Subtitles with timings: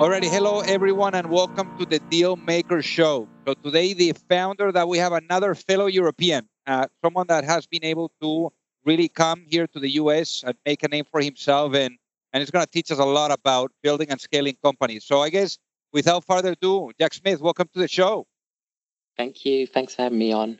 [0.00, 3.28] Alrighty, hello everyone, and welcome to the Deal Maker Show.
[3.46, 7.84] So today, the founder that we have another fellow European, uh, someone that has been
[7.84, 8.52] able to
[8.84, 10.42] really come here to the U.S.
[10.44, 11.96] and make a name for himself, and
[12.32, 15.04] and it's going to teach us a lot about building and scaling companies.
[15.04, 15.58] So I guess
[15.92, 18.26] without further ado, Jack Smith, welcome to the show.
[19.16, 19.64] Thank you.
[19.68, 20.58] Thanks for having me on.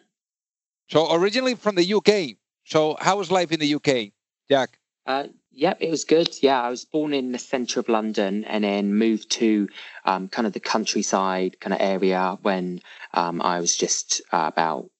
[0.88, 2.36] So originally from the UK.
[2.66, 4.12] So how was life in the UK,
[4.48, 4.78] Jack?
[5.04, 5.24] Uh,
[5.56, 6.28] Yep, it was good.
[6.42, 9.68] Yeah, I was born in the centre of London and then moved to
[10.04, 12.80] um, kind of the countryside kind of area when
[13.12, 14.90] um, I was just uh, about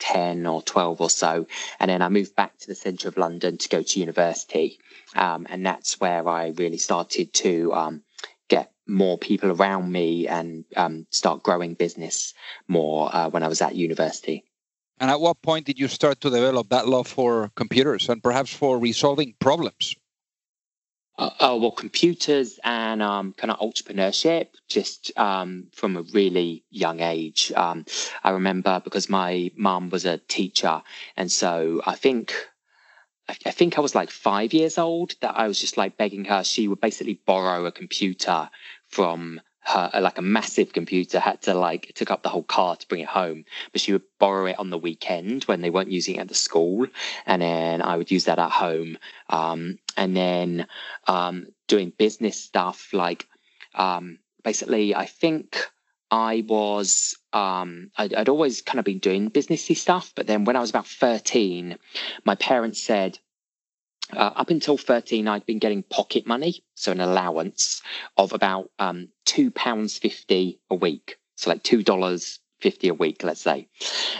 [0.00, 1.46] 10 or 12 or so.
[1.78, 4.78] And then I moved back to the centre of London to go to university.
[5.14, 8.02] Um, and that's where I really started to um,
[8.48, 12.34] get more people around me and um, start growing business
[12.66, 14.44] more uh, when I was at university.
[14.98, 18.52] And at what point did you start to develop that love for computers and perhaps
[18.52, 19.94] for resolving problems?
[21.20, 27.00] Uh, oh well, computers and um, kind of entrepreneurship just um, from a really young
[27.00, 27.52] age.
[27.54, 27.84] Um,
[28.24, 30.80] I remember because my mum was a teacher,
[31.18, 32.32] and so I think
[33.28, 36.42] I think I was like five years old that I was just like begging her.
[36.42, 38.48] She would basically borrow a computer
[38.88, 42.88] from her like a massive computer had to like took up the whole car to
[42.88, 43.44] bring it home.
[43.72, 46.34] But she would borrow it on the weekend when they weren't using it at the
[46.34, 46.86] school.
[47.26, 48.98] And then i would use that at home.
[49.28, 50.66] Um, and then
[51.06, 53.26] um, doing business stuff like
[53.74, 55.58] um, basically i think
[56.10, 60.12] i was um, I'd, I'd always kind of been doing businessy stuff.
[60.16, 61.78] But then when i was about 13
[62.24, 63.18] my parents said
[64.12, 67.82] uh, up until 13, I'd been getting pocket money, so an allowance
[68.16, 71.16] of about um, £2.50 a week.
[71.36, 73.68] So like $2.50 a week, let's say.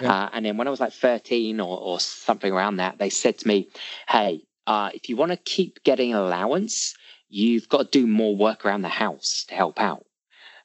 [0.01, 0.13] Yeah.
[0.13, 3.39] Uh, and then when I was like 13 or, or something around that, they said
[3.39, 3.69] to me,
[4.09, 6.95] hey, uh, if you want to keep getting an allowance,
[7.29, 10.05] you've got to do more work around the house to help out.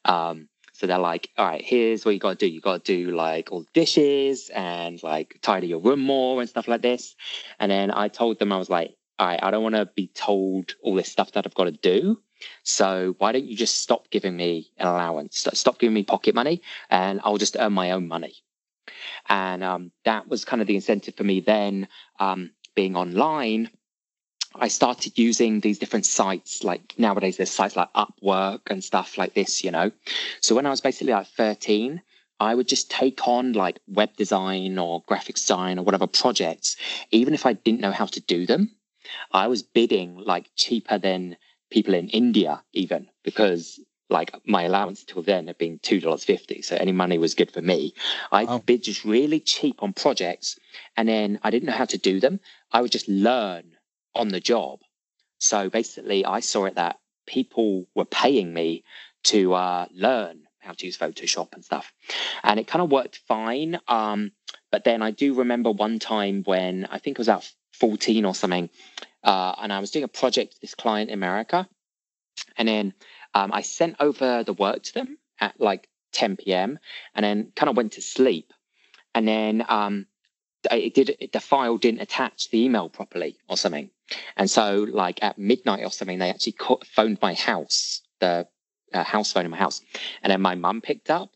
[0.04, 2.52] Um, so they're like, all right, here's what you got to do.
[2.52, 6.50] You got to do like all the dishes and like tidy your room more and
[6.50, 7.14] stuff like this.
[7.58, 10.94] And then I told them, I was like, I don't want to be told all
[10.94, 12.20] this stuff that I've got to do.
[12.62, 15.46] So why don't you just stop giving me an allowance?
[15.54, 18.34] Stop giving me pocket money and I'll just earn my own money.
[19.28, 21.88] And um, that was kind of the incentive for me then
[22.20, 23.70] um, being online.
[24.54, 29.34] I started using these different sites, like nowadays there's sites like Upwork and stuff like
[29.34, 29.90] this, you know.
[30.40, 32.00] So when I was basically like 13,
[32.38, 36.76] I would just take on like web design or graphic design or whatever projects,
[37.10, 38.75] even if I didn't know how to do them.
[39.32, 41.36] I was bidding like cheaper than
[41.70, 46.62] people in India, even because like my allowance till then had been two dollars fifty,
[46.62, 47.94] so any money was good for me.
[48.30, 48.58] I oh.
[48.58, 50.58] bid just really cheap on projects,
[50.96, 52.40] and then I didn't know how to do them.
[52.72, 53.76] I would just learn
[54.14, 54.80] on the job.
[55.38, 58.84] So basically, I saw it that people were paying me
[59.24, 61.92] to uh, learn how to use Photoshop and stuff,
[62.44, 63.80] and it kind of worked fine.
[63.88, 64.32] Um,
[64.70, 67.50] but then I do remember one time when I think it was about
[67.80, 68.70] 14 or something.
[69.22, 71.68] Uh, and I was doing a project with this client in America.
[72.56, 72.94] And then
[73.34, 76.78] um, I sent over the work to them at like 10 p.m.
[77.14, 78.52] and then kind of went to sleep.
[79.14, 80.06] And then um,
[80.70, 83.90] it did the file didn't attach the email properly or something.
[84.36, 88.46] And so, like at midnight or something, they actually phoned my house, the
[88.92, 89.80] uh, house phone in my house.
[90.22, 91.30] And then my mum picked up.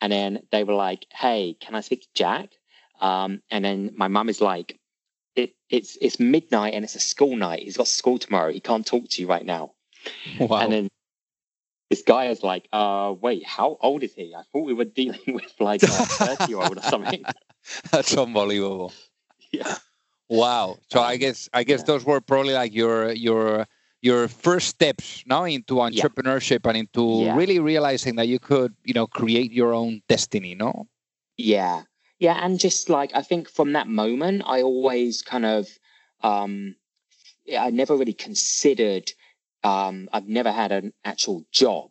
[0.00, 2.50] And then they were like, "Hey, can I speak to Jack?"
[3.00, 4.78] Um, and then my mum is like,
[5.36, 7.62] it, it's it's midnight and it's a school night.
[7.62, 8.52] He's got school tomorrow.
[8.52, 9.72] He can't talk to you right now.
[10.38, 10.58] Wow.
[10.58, 10.88] And then
[11.90, 14.34] this guy is like, uh, wait, how old is he?
[14.34, 17.24] I thought we were dealing with like a 30 year old or something.
[17.90, 18.92] That's unbelievable.
[19.52, 19.76] Yeah.
[20.28, 20.78] Wow.
[20.90, 21.84] So I guess I guess yeah.
[21.86, 23.66] those were probably like your your
[24.02, 27.36] your first steps now into entrepreneurship and into Yeah.
[27.36, 30.86] really realizing that you could, you know, create your own destiny, no?
[31.38, 31.84] Yeah.
[32.24, 32.40] Yeah.
[32.42, 35.68] And just like, I think from that moment, I always kind of,
[36.22, 36.74] um,
[37.54, 39.12] I never really considered,
[39.62, 41.90] um, I've never had an actual job.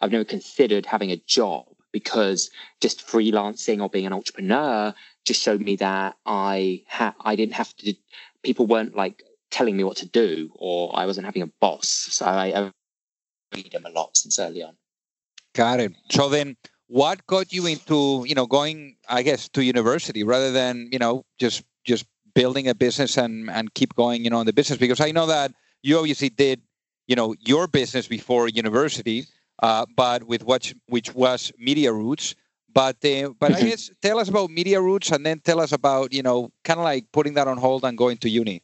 [0.00, 2.48] I've never considered having a job because
[2.80, 4.94] just freelancing or being an entrepreneur
[5.26, 7.94] just showed me that I had, I didn't have to,
[8.42, 11.88] people weren't like telling me what to do or I wasn't having a boss.
[11.88, 12.70] So I,
[13.52, 14.76] I them a lot since early on.
[15.54, 15.92] Got it.
[16.10, 16.56] So then
[16.88, 21.24] what got you into, you know, going I guess to university rather than, you know,
[21.38, 25.00] just just building a business and and keep going, you know, in the business because
[25.00, 25.52] I know that
[25.82, 26.60] you obviously did,
[27.06, 29.26] you know, your business before university,
[29.62, 32.34] uh, but with what which was Media Roots.
[32.72, 33.70] But uh, but I Mhm.
[33.70, 36.84] guess tell us about Media Roots and then tell us about, you know, kind of
[36.84, 38.62] like putting that on hold and going to uni.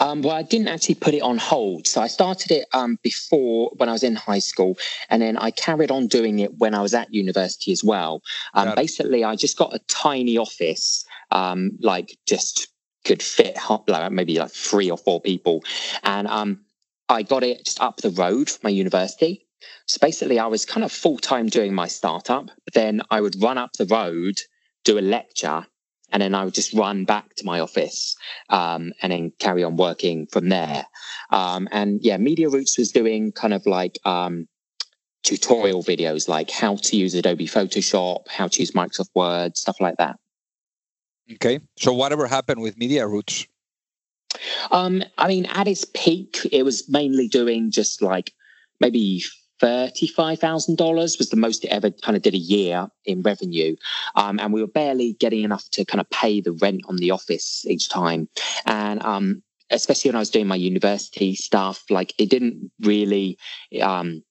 [0.00, 1.86] Um, well, I didn't actually put it on hold.
[1.86, 4.78] So I started it um, before when I was in high school,
[5.10, 8.22] and then I carried on doing it when I was at university as well.
[8.54, 12.68] Um, basically, I just got a tiny office, um, like just
[13.04, 15.62] could fit like maybe like three or four people,
[16.02, 16.60] and um,
[17.08, 19.46] I got it just up the road from my university.
[19.86, 23.40] So basically, I was kind of full time doing my startup, but then I would
[23.42, 24.38] run up the road,
[24.84, 25.66] do a lecture,
[26.14, 28.16] and then I would just run back to my office
[28.48, 30.86] um, and then carry on working from there.
[31.30, 34.46] Um, and yeah, Media Roots was doing kind of like um,
[35.24, 39.96] tutorial videos, like how to use Adobe Photoshop, how to use Microsoft Word, stuff like
[39.96, 40.16] that.
[41.32, 41.58] Okay.
[41.78, 43.48] So whatever happened with Media Roots?
[44.70, 48.32] Um, I mean, at its peak, it was mainly doing just like
[48.78, 49.24] maybe
[49.64, 53.74] thirty-five thousand dollars was the most it ever kind of did a year in revenue,
[54.14, 57.10] um, and we were barely getting enough to kind of pay the rent on the
[57.10, 58.28] office each time,
[58.66, 63.38] and um, especially when I was doing my university stuff, like it didn't really
[63.80, 64.22] um,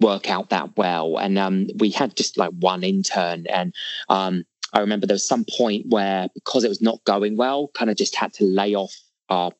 [0.00, 3.74] work out that well, and um, we had just like one intern, and
[4.10, 7.90] um, I remember there was some point where because it was not going well, kind
[7.90, 8.94] of just had to lay off
[9.28, 9.52] our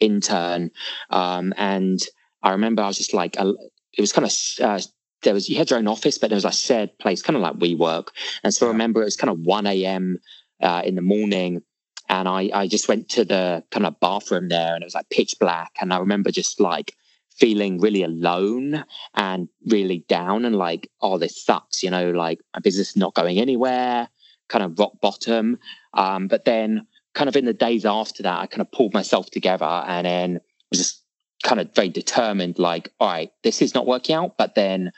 [0.00, 0.70] intern.
[1.10, 2.00] Um, and
[2.42, 3.52] I remember I was just like, uh,
[3.96, 4.32] it was kind of,
[4.64, 4.80] uh,
[5.22, 7.42] there was, you had your own office, but there was a shared place, kind of
[7.42, 8.08] like WeWork.
[8.44, 10.18] And so I remember it was kind of 1 a.m.
[10.60, 11.62] Uh, in the morning.
[12.08, 15.10] And I, I just went to the kind of bathroom there and it was like
[15.10, 15.72] pitch black.
[15.80, 16.94] And I remember just like
[17.36, 18.84] feeling really alone
[19.14, 23.14] and really down and like, oh, this sucks, you know, like my business is not
[23.14, 24.08] going anywhere,
[24.48, 25.58] kind of rock bottom.
[25.94, 29.30] Um, but then kind of in the days after that, I kind of pulled myself
[29.30, 30.40] together and then
[30.70, 31.02] was just
[31.42, 34.92] kind of very determined, like, all right, this is not working out, but then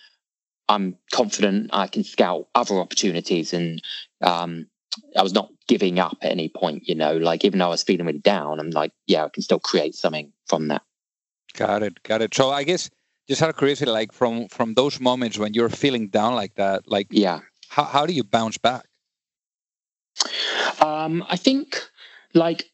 [0.68, 3.52] I'm confident I can scout other opportunities.
[3.52, 3.82] And
[4.22, 4.66] um,
[5.16, 7.82] I was not giving up at any point, you know, like even though I was
[7.82, 10.82] feeling really down, I'm like, yeah, I can still create something from that.
[11.54, 12.02] Got it.
[12.02, 12.34] Got it.
[12.34, 12.90] So I guess
[13.28, 16.86] just out of curiosity, like from from those moments when you're feeling down like that,
[16.86, 17.40] like Yeah.
[17.68, 18.84] how, how do you bounce back?
[20.80, 21.80] Um, I think
[22.34, 22.70] like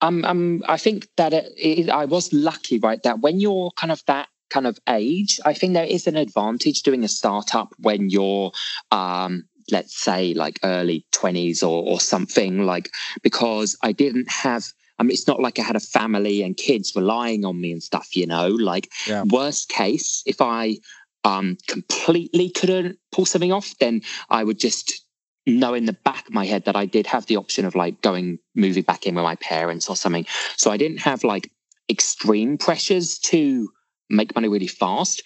[0.00, 3.02] um, um, I think that it, it, I was lucky, right?
[3.02, 6.82] That when you're kind of that kind of age, I think there is an advantage
[6.82, 8.52] doing a startup when you're,
[8.90, 12.90] um, let's say, like early twenties or or something, like
[13.22, 14.64] because I didn't have.
[14.96, 17.82] I mean, it's not like I had a family and kids relying on me and
[17.82, 18.48] stuff, you know.
[18.48, 19.24] Like Yeah.
[19.26, 20.76] worst case, if I
[21.24, 25.03] um, completely couldn't pull something off, then I would just
[25.46, 28.00] know in the back of my head that I did have the option of like
[28.00, 30.26] going moving back in with my parents or something.
[30.56, 31.50] So I didn't have like
[31.90, 33.68] extreme pressures to
[34.08, 35.22] make money really fast.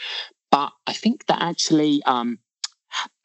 [0.51, 2.39] But I think that actually um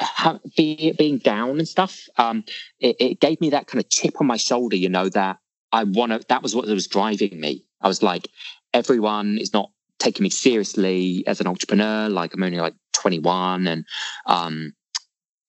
[0.01, 2.43] ha- be, being down and stuff, um,
[2.79, 5.37] it, it gave me that kind of chip on my shoulder, you know, that
[5.71, 7.65] I want to, that was what was driving me.
[7.81, 8.27] I was like,
[8.73, 12.09] everyone is not taking me seriously as an entrepreneur.
[12.09, 13.85] Like I'm only like 21 and,
[14.25, 14.73] um,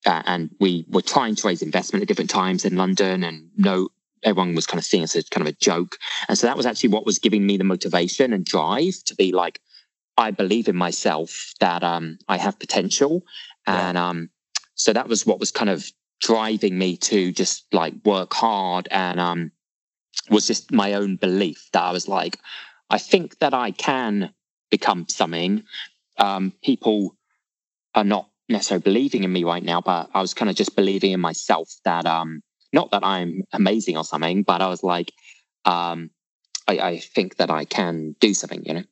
[0.06, 3.88] uh, and we were trying to raise investment at different times in London, and no,
[4.22, 5.96] everyone was kind of seeing us as kind of a joke.
[6.28, 9.32] And so that was actually what was giving me the motivation and drive to be
[9.32, 9.60] like,
[10.16, 13.24] I believe in myself that um, I have potential,
[13.66, 13.88] Yeah.
[13.88, 14.30] and um,
[14.74, 19.20] so that was what was kind of driving me to just like work hard and
[19.20, 19.52] um,
[20.30, 22.38] was just my own belief that I was like,
[22.90, 24.32] I think that I can
[24.70, 25.64] become something.
[26.18, 27.16] Um, people
[27.94, 31.12] are not necessarily believing in me right now, but I was kind of just believing
[31.12, 35.12] in myself that um not that I'm amazing or something, but I was like,
[35.64, 36.10] um,
[36.66, 38.64] I, I think that I can do something.
[38.64, 38.84] You know.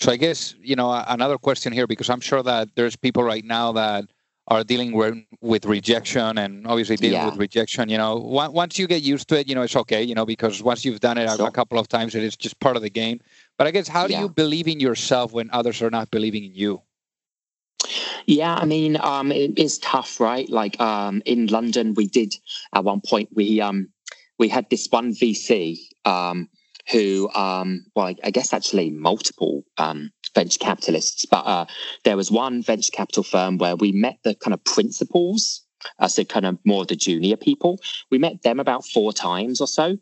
[0.00, 3.44] So I guess you know another question here because I'm sure that there's people right
[3.44, 4.04] now that
[4.48, 7.26] are dealing with, with rejection and obviously dealing yeah.
[7.26, 7.90] with rejection.
[7.90, 10.02] You know, once you get used to it, you know it's okay.
[10.02, 11.46] You know because once you've done it sure.
[11.46, 13.20] a, couple of times, it is just part of the game.
[13.58, 14.22] But I guess how do yeah.
[14.22, 16.82] you believe in yourself when others are not believing in you?
[18.28, 20.46] Yeah, I mean, um, it is tough, right?
[20.50, 22.34] Like um, in London, we did
[22.74, 23.88] at one point we um,
[24.38, 26.50] we had this one VC um,
[26.92, 31.64] who, um, well, I guess actually multiple um, venture capitalists, but uh,
[32.04, 35.62] there was one venture capital firm where we met the kind of principals,
[35.98, 37.80] uh, so kind of more the junior people.
[38.10, 39.96] We met them about four times or so,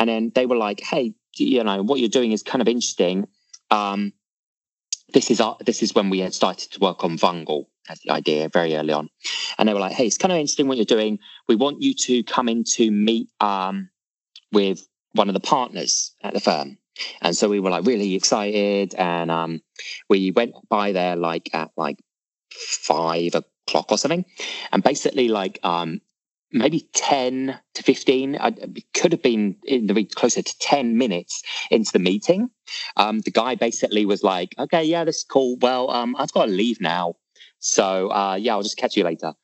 [0.00, 3.28] and then they were like, "Hey, you know, what you're doing is kind of interesting."
[3.70, 4.14] Um,
[5.12, 8.10] this is our, this is when we had started to work on Vungle as the
[8.10, 9.08] idea very early on,
[9.58, 11.18] and they were like, "Hey, it's kind of interesting what you're doing.
[11.48, 13.90] We want you to come in to meet um,
[14.52, 16.78] with one of the partners at the firm.
[17.22, 18.94] And so we were like really excited.
[18.94, 19.62] And um,
[20.08, 21.98] we went by there like at like
[22.50, 24.24] five o'clock or something.
[24.72, 26.00] And basically, like um,
[26.52, 28.52] maybe 10 to 15, I,
[28.94, 32.50] could have been in the closer to 10 minutes into the meeting.
[32.96, 35.56] Um, the guy basically was like, okay, yeah, this is cool.
[35.60, 37.16] Well, um, I've got to leave now.
[37.60, 39.34] So uh, yeah, I'll just catch you later.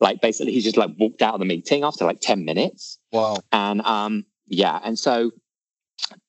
[0.00, 2.98] Like basically, he just like walked out of the meeting after like ten minutes.
[3.10, 3.38] Wow.
[3.50, 5.32] And um, yeah, and so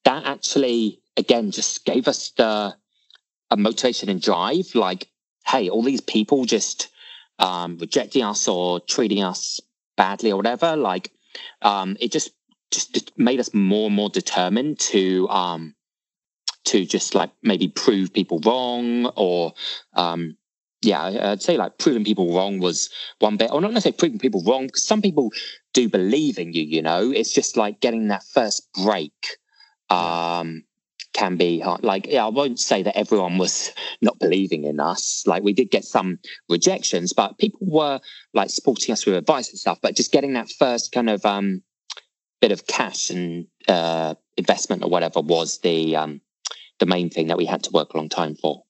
[0.06, 2.75] that actually again just gave us the
[3.51, 4.74] a motivation and drive.
[4.74, 5.08] Like,
[5.46, 6.89] hey, all these people just
[7.38, 9.60] um, rejecting us or treating us
[9.95, 10.75] badly or whatever.
[10.75, 11.11] Like,
[11.61, 12.31] um, it just
[12.71, 15.75] just made us more and more determined to um,
[16.65, 19.53] to just like maybe prove people wrong or
[19.93, 20.37] um,
[20.81, 24.43] yeah, I'd say like proving people wrong was one bit, or not necessarily proving people
[24.45, 25.31] wrong, because some people
[25.73, 29.13] do believe in you, you know, it's just like getting that first break
[29.89, 30.63] um,
[31.15, 31.84] can be hard.
[31.84, 35.24] Like, yeah, I won't say that everyone was not believing in us.
[35.25, 36.19] Like, we did get some
[36.50, 38.00] rejections, but people were
[38.34, 39.79] like supporting us with advice and stuff.
[39.81, 41.63] But just getting that first kind of um,
[42.41, 46.22] bit of cash and uh, investment or whatever was the um,
[46.79, 48.63] the main thing that we had to work a long time for.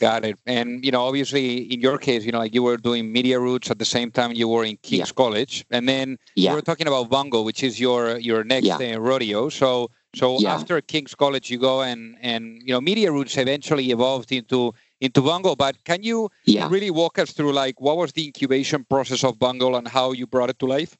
[0.00, 0.38] Got it.
[0.46, 3.68] And you know, obviously, in your case, you know, like you were doing media roots
[3.72, 5.14] at the same time you were in King's yeah.
[5.16, 6.50] College, and then yeah.
[6.50, 8.94] you were talking about Vungle, which is your your next yeah.
[8.94, 9.48] uh, rodeo.
[9.48, 14.32] So, so after King's College, you go and and you know, media roots eventually evolved
[14.32, 15.56] into into Vungle.
[15.56, 19.76] But can you really walk us through like what was the incubation process of Vungle
[19.76, 20.96] and how you brought it to life?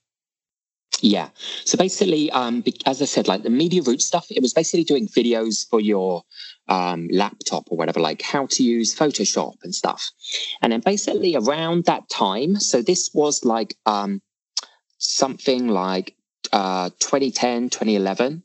[1.00, 1.28] Yeah.
[1.64, 5.06] So basically, um, as I said, like the media root stuff, it was basically doing
[5.06, 6.24] videos for your
[6.68, 10.10] um, laptop or whatever, like how to use Photoshop and stuff.
[10.60, 14.20] And then basically around that time, so this was like um,
[14.98, 16.14] something like
[16.52, 18.42] uh, 2010, 2011,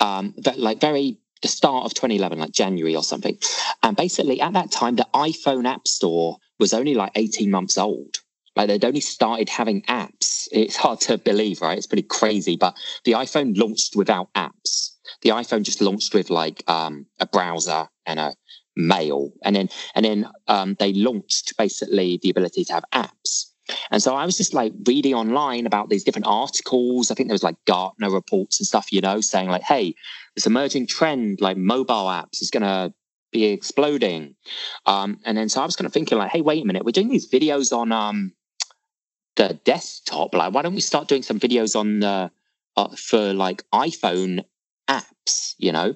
[0.00, 3.38] um, that like very the start of 2011, like January or something.
[3.82, 8.16] And basically at that time, the iPhone App Store was only like 18 months old.
[8.56, 10.48] Like they'd only started having apps.
[10.52, 11.78] It's hard to believe, right?
[11.78, 12.56] It's pretty crazy.
[12.56, 14.90] But the iPhone launched without apps.
[15.22, 18.34] The iPhone just launched with like um, a browser and a
[18.76, 23.49] mail, and then and then um, they launched basically the ability to have apps.
[23.90, 27.10] And so I was just like reading online about these different articles.
[27.10, 29.94] I think there was like Gartner reports and stuff, you know, saying like, hey,
[30.34, 32.92] this emerging trend like mobile apps is going to
[33.32, 34.34] be exploding.
[34.86, 36.92] Um, and then so I was kind of thinking like, hey, wait a minute, we're
[36.92, 38.32] doing these videos on um,
[39.36, 40.34] the desktop.
[40.34, 42.30] Like, why don't we start doing some videos on the
[42.76, 44.44] uh, for like iPhone
[44.88, 45.54] apps?
[45.58, 45.94] You know.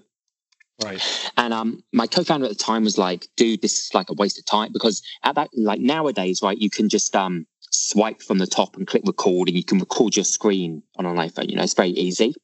[0.82, 1.30] Right.
[1.36, 4.38] And um, my co-founder at the time was like, "Dude, this is like a waste
[4.38, 8.46] of time because at that, like nowadays, right, you can just um swipe from the
[8.46, 11.48] top and click record, and you can record your screen on an iPhone.
[11.48, 12.34] You know, it's very easy.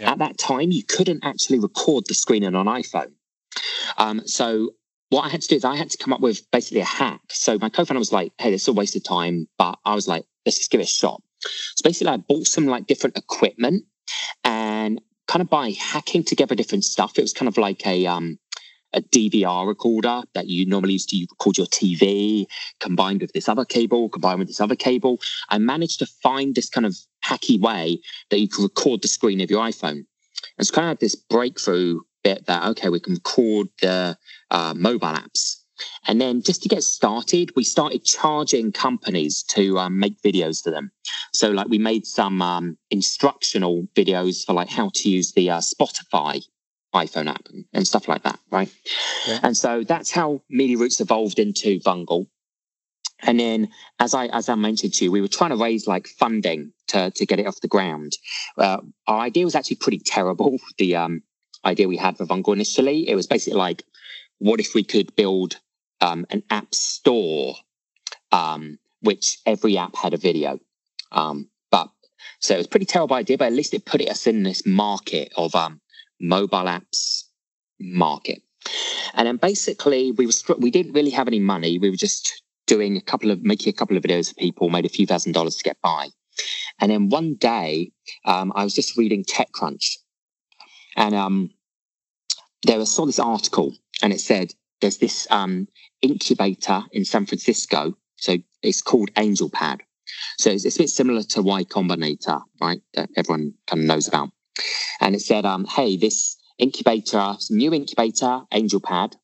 [0.00, 0.12] Yeah.
[0.12, 3.12] At that time, you couldn't actually record the screen on an iPhone.
[3.98, 4.70] Um, so
[5.10, 7.20] what I had to do is I had to come up with basically a hack.
[7.30, 10.08] So my co-founder was like, "Hey, this is a waste of time," but I was
[10.08, 13.84] like, "Let's just give it a shot." So basically, I bought some like different equipment
[14.44, 17.18] and kind of by hacking together different stuff.
[17.18, 18.38] It was kind of like a um,
[18.94, 22.46] a DVR recorder that you normally use to record your TV,
[22.80, 25.20] combined with this other cable, combined with this other cable.
[25.50, 29.40] I managed to find this kind of hacky way that you could record the screen
[29.40, 30.04] of your iPhone.
[30.58, 34.16] It's kind of this breakthrough bit that okay, we can record the
[34.50, 35.56] uh, mobile apps.
[36.06, 40.70] And then just to get started, we started charging companies to um, make videos for
[40.70, 40.92] them.
[41.32, 45.58] So like we made some um, instructional videos for like how to use the uh,
[45.58, 46.44] Spotify
[46.94, 48.72] iPhone app and, and, stuff like that, right?
[49.26, 49.40] Yeah.
[49.42, 52.26] And so that's how Media Roots evolved into Vungle.
[53.20, 56.06] And then, as I as I mentioned to you, we were trying to raise like
[56.06, 58.12] funding to to get it off the ground.
[58.58, 60.58] Uh, our idea was actually pretty terrible.
[60.78, 61.22] The um
[61.64, 63.08] idea we had for Vungle initially.
[63.08, 63.84] It was basically like,
[64.38, 65.56] what if we could build
[66.00, 67.54] um, an app store,
[68.32, 70.60] um, which every app had a video.
[71.12, 71.88] Um, but
[72.40, 74.66] so it was a pretty terrible idea, but at least it put us in this
[74.66, 75.80] market of um,
[76.20, 77.24] mobile apps
[77.80, 78.42] market.
[79.14, 81.78] And then basically we were we didn't really have any money.
[81.78, 84.86] We were just doing a couple of making a couple of videos for people, made
[84.86, 86.08] a few thousand dollars to get by.
[86.80, 87.92] And then one day,
[88.24, 89.96] um, I was just reading TechCrunch,
[90.96, 91.50] and um,
[92.64, 95.68] there I saw this article, and it said there's this um,
[96.02, 97.96] incubator in San Francisco.
[98.16, 99.80] So it's called AngelPad.
[100.38, 102.80] So it's, it's, a bit similar to Y Combinator, right?
[102.94, 104.30] That everyone kind of knows about.
[105.00, 109.18] And it said, um, hey, this incubator, new incubator, AngelPad, and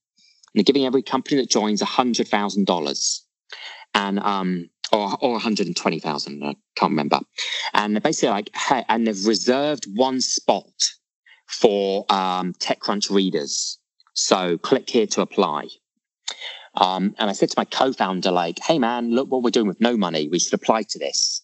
[0.54, 3.20] they're giving every company that joins $100,000
[3.94, 7.20] and um, or or 120,000, I can't remember.
[7.74, 10.72] And they're basically like, hey, and they've reserved one spot
[11.46, 13.78] for um, TechCrunch readers.
[14.14, 15.68] So click here to apply.
[16.74, 19.80] Um, and I said to my co-founder, like, hey man, look what we're doing with
[19.80, 20.28] no money.
[20.28, 21.42] We should apply to this.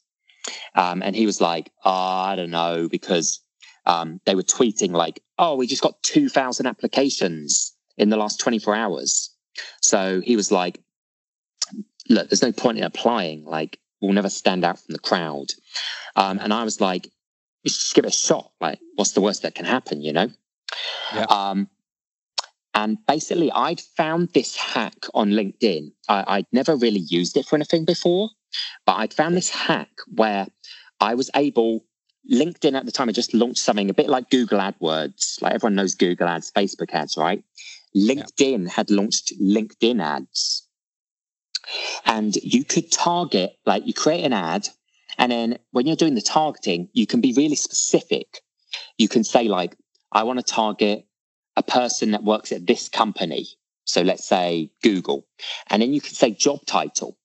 [0.76, 3.40] Um, and he was like, oh, I don't know, because
[3.86, 8.74] um, they were tweeting like, oh, we just got 2,000 applications in the last 24
[8.74, 9.30] hours.
[9.80, 10.80] So he was like,
[12.08, 13.44] look, there's no point in applying.
[13.44, 15.46] Like, we'll never stand out from the crowd.
[16.14, 17.06] Um, and I was like,
[17.62, 18.52] you should just give it a shot.
[18.60, 20.28] Like, what's the worst that can happen, you know?
[21.14, 21.24] Yeah.
[21.24, 21.68] Um,
[22.74, 25.92] and basically, I'd found this hack on LinkedIn.
[26.08, 28.28] I, would never really used it for anything before,
[28.84, 30.46] but I'd found this hack where
[31.00, 31.84] I was able,
[32.32, 35.40] LinkedIn at the time, I just launched something a bit like Google AdWords.
[35.42, 37.42] Like everyone knows Google ads, Facebook ads, right?
[37.96, 38.72] LinkedIn yeah.
[38.72, 40.66] had launched LinkedIn ads.
[42.04, 44.68] And you could target, like you create an ad,
[45.18, 48.42] and then when you're doing the targeting, you can be really specific.
[48.98, 49.76] You can say, like,
[50.12, 51.06] I want to target
[51.56, 53.46] a person that works at this company.
[53.84, 55.26] So let's say Google.
[55.70, 57.16] And then you can say job title.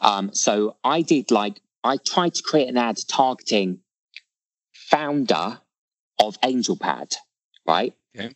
[0.00, 3.80] Um, so I did like, I tried to create an ad targeting
[4.92, 5.58] founder
[6.20, 7.14] of AngelPad,
[7.66, 7.94] right?
[8.16, 8.32] Okay.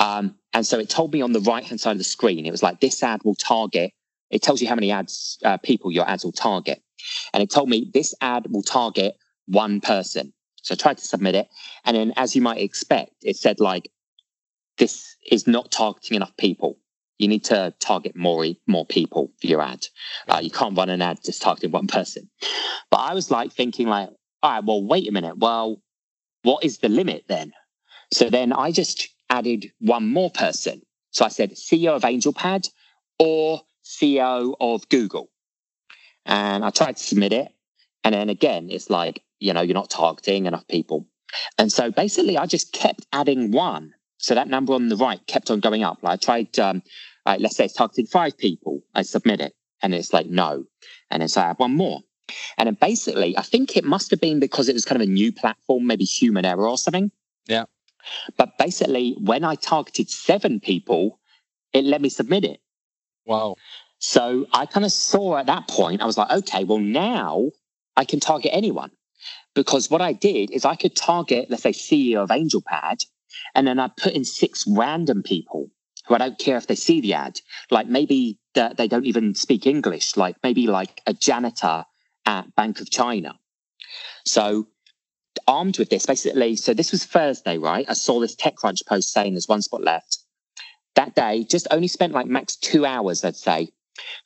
[0.00, 2.50] Um, and so it told me on the right hand side of the screen, it
[2.50, 3.92] was like, this ad will target
[4.30, 6.82] it tells you how many ads, uh, people your ads will target.
[7.32, 9.16] And it told me this ad will target
[9.46, 10.32] one person.
[10.62, 11.48] So I tried to submit it.
[11.84, 13.90] And then, as you might expect, it said, like,
[14.76, 16.78] this is not targeting enough people.
[17.18, 19.86] You need to target more, more people for your ad.
[20.28, 22.28] Uh, you can't run an ad just targeting one person.
[22.90, 24.10] But I was like thinking, like,
[24.42, 25.38] all right, well, wait a minute.
[25.38, 25.80] Well,
[26.42, 27.52] what is the limit then?
[28.12, 30.82] So then I just added one more person.
[31.10, 32.68] So I said CEO of AngelPad
[33.18, 35.30] or CEO of Google.
[36.26, 37.48] And I tried to submit it.
[38.04, 41.06] And then again, it's like, you know, you're not targeting enough people.
[41.58, 43.94] And so basically, I just kept adding one.
[44.18, 46.02] So that number on the right kept on going up.
[46.02, 46.82] Like I tried, um,
[47.26, 48.82] let's say it's targeting five people.
[48.94, 50.64] I submit it and it's like, no.
[51.10, 52.00] And then so I have one more.
[52.56, 55.10] And then basically, I think it must have been because it was kind of a
[55.10, 57.10] new platform, maybe human error or something.
[57.46, 57.64] Yeah.
[58.36, 61.18] But basically, when I targeted seven people,
[61.72, 62.60] it let me submit it.
[63.26, 63.56] Wow.
[63.98, 67.50] So I kind of saw at that point, I was like, okay, well, now
[67.96, 68.90] I can target anyone.
[69.54, 73.04] Because what I did is I could target, let's say, CEO of AngelPad,
[73.54, 75.70] and then I put in six random people
[76.06, 77.40] who I don't care if they see the ad.
[77.70, 81.84] Like maybe they don't even speak English, like maybe like a janitor
[82.28, 83.38] at Bank of China.
[84.26, 84.68] So
[85.46, 87.86] armed with this, basically, so this was Thursday, right?
[87.88, 90.18] I saw this TechCrunch post saying there's one spot left
[90.94, 93.70] that day, just only spent like max two hours, I'd say,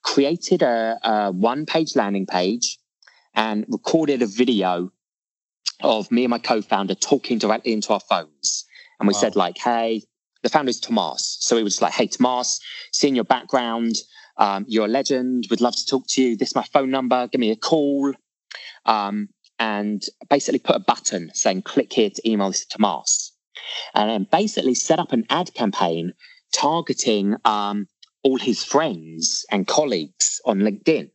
[0.02, 2.78] created a, a one page landing page
[3.34, 4.90] and recorded a video
[5.82, 8.64] of me and my co-founder talking directly into our phones.
[8.98, 9.20] And we wow.
[9.20, 10.02] said like, hey,
[10.42, 11.36] the founder is Thomas.
[11.40, 12.58] So we were just like, hey, Thomas,
[12.92, 13.96] seeing your background,
[14.36, 15.46] um, you're a legend.
[15.50, 16.36] Would love to talk to you.
[16.36, 17.28] This is my phone number.
[17.28, 18.12] Give me a call.
[18.86, 23.32] Um, and basically put a button saying, click here to email this to Thomas.
[23.94, 26.14] And then basically set up an ad campaign
[26.52, 27.86] targeting um,
[28.22, 31.10] all his friends and colleagues on LinkedIn.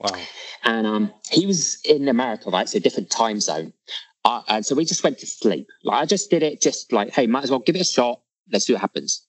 [0.00, 0.20] Wow.
[0.64, 2.68] And um, he was in America, right?
[2.68, 3.72] So different time zone.
[4.24, 5.66] Uh, and so we just went to sleep.
[5.84, 8.20] Like I just did it, just like, hey, might as well give it a shot.
[8.52, 9.24] Let's see what happens.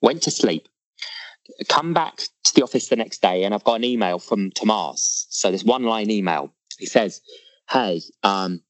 [0.00, 0.68] Went to sleep.
[1.68, 5.26] Come back to the office the next day, and I've got an email from Thomas.
[5.30, 6.52] So this one line email.
[6.78, 7.20] He says,
[7.70, 8.62] "Hey, um,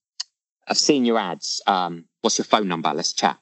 [0.68, 1.61] I've seen your ads.
[1.66, 2.92] Um, what's your phone number?
[2.92, 3.38] Let's chat."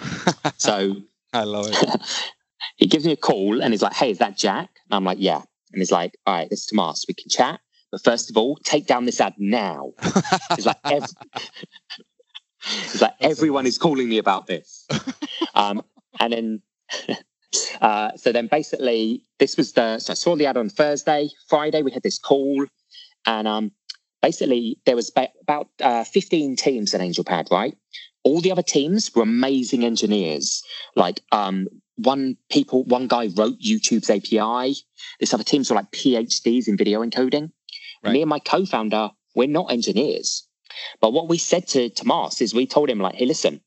[0.56, 0.96] so
[1.32, 2.00] I love it.
[2.76, 4.70] he gives me a call and he's like, Hey, is that Jack?
[4.88, 5.42] And I'm like, Yeah.
[5.72, 7.04] And he's like, All right, this is Thomas.
[7.08, 7.60] We can chat.
[7.90, 9.92] But first of all, take down this ad now.
[10.56, 11.08] He's like, every,
[12.62, 14.86] It's like everyone is calling me about this.
[15.54, 15.82] um,
[16.18, 16.62] and then,
[17.80, 19.98] uh, so then basically, this was the.
[19.98, 21.28] So I saw the ad on Thursday.
[21.48, 22.66] Friday, we had this call,
[23.26, 23.72] and um,
[24.22, 27.76] basically there was about uh, 15 teams at AngelPad, right?
[28.24, 30.62] All the other teams were amazing engineers.
[30.96, 34.74] Like um, one people, one guy wrote YouTube's API.
[35.20, 37.52] This other teams were like PhDs in video encoding.
[38.02, 38.12] Right.
[38.12, 40.46] Me and my co-founder, we're not engineers.
[41.00, 43.60] But what we said to Thomas is we told him like, hey, listen,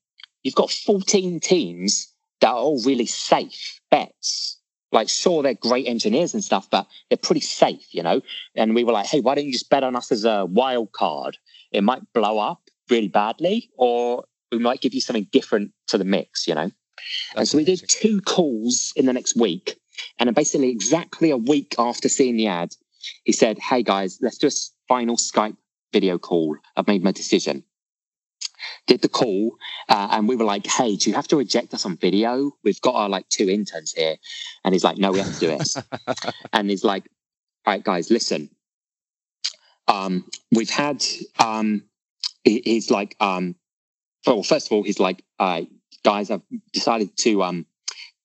[0.44, 2.09] you've got 14 teams
[2.42, 4.58] that are all really safe bets.
[4.92, 8.22] Like, sure, they're great engineers and stuff, but they're pretty safe, you know?
[8.56, 10.92] And we were like, hey, why don't you just bet on us as a wild
[10.94, 11.38] card?
[11.72, 16.06] It might blow up really badly, or we might give you something different to the
[16.06, 16.72] mix, you know?
[17.36, 19.80] That's and so we did two calls in the next week.
[20.18, 22.76] And basically, exactly a week after seeing the ad,
[23.24, 24.52] he said, Hey guys, let's do a
[24.88, 25.58] final Skype
[25.94, 26.58] video call.
[26.76, 27.64] I've made my decision.
[28.90, 29.56] Did the call,
[29.88, 32.52] uh, and we were like, "Hey, do you have to reject us on video?
[32.64, 34.18] We've got our like two interns here."
[34.66, 37.04] And he's like, "No, we have to do it." and he's like,
[37.66, 38.50] "All right, guys, listen.
[39.88, 41.04] Um, we've had
[41.40, 41.84] um,
[42.44, 43.56] he's like, um,
[44.26, 45.62] well, first of all, he's like, uh,
[46.04, 46.42] guys, I've
[46.74, 47.66] decided to um,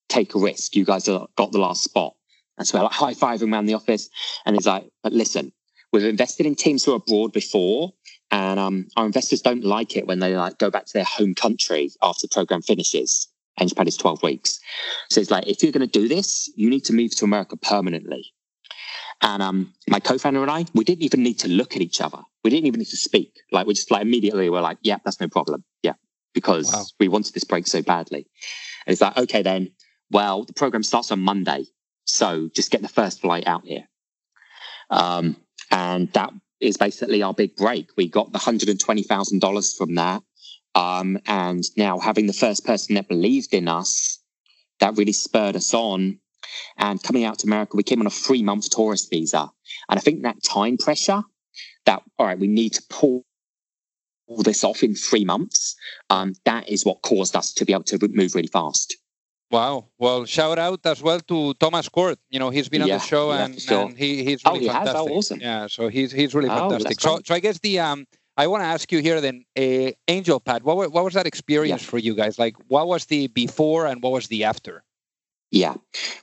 [0.08, 0.76] take a risk.
[0.76, 2.14] You guys got the last spot.
[2.58, 4.08] And so we're like high fiving around the office.
[4.46, 5.52] And he's like, but listen,
[5.92, 7.92] we've invested in teams who are abroad before.
[8.30, 11.34] And um, our investors don't like it when they like go back to their home
[11.34, 13.28] country after the program finishes.
[13.60, 14.58] AngelPad is 12 weeks.
[15.10, 17.56] So it's like, if you're going to do this, you need to move to America
[17.56, 18.32] permanently.
[19.22, 22.18] And um, my co-founder and I, we didn't even need to look at each other.
[22.42, 23.40] We didn't even need to speak.
[23.52, 25.64] Like we just like immediately were like, yeah, that's no problem.
[25.82, 25.94] Yeah,
[26.34, 26.84] because wow.
[26.98, 28.26] we wanted this break so badly.
[28.86, 29.70] And it's like, okay, then,
[30.10, 31.66] well, the program starts on Monday.
[32.04, 33.88] So just get the first flight out here.
[34.90, 35.36] Um,
[35.70, 36.32] and that
[36.64, 37.90] is basically our big break.
[37.96, 40.22] We got the $120,000 from that.
[40.74, 44.18] Um, and now having the first person that believed in us,
[44.80, 46.18] that really spurred us on.
[46.76, 49.50] And coming out to America, we came on a three month tourist visa.
[49.88, 51.22] And I think that time pressure
[51.86, 53.24] that, all right, we need to pull
[54.26, 55.76] all this off in three months,
[56.10, 58.96] um, that is what caused us to be able to move really fast.
[59.50, 59.86] Wow.
[59.98, 62.18] Well, shout out as well to Thomas Korte.
[62.30, 63.86] You know, he's been on the show and, sure.
[63.86, 64.96] and he, he's really oh, he fantastic.
[64.96, 65.06] Has?
[65.10, 65.40] Oh, awesome.
[65.40, 67.00] Yeah, so he's he's really oh, fantastic.
[67.00, 70.62] So, so I guess the um I want to ask you here then, uh, AngelPad,
[70.62, 71.88] what, what was that experience yeah.
[71.88, 72.36] for you guys?
[72.36, 74.82] Like, what was the before and what was the after?
[75.52, 75.74] Yeah.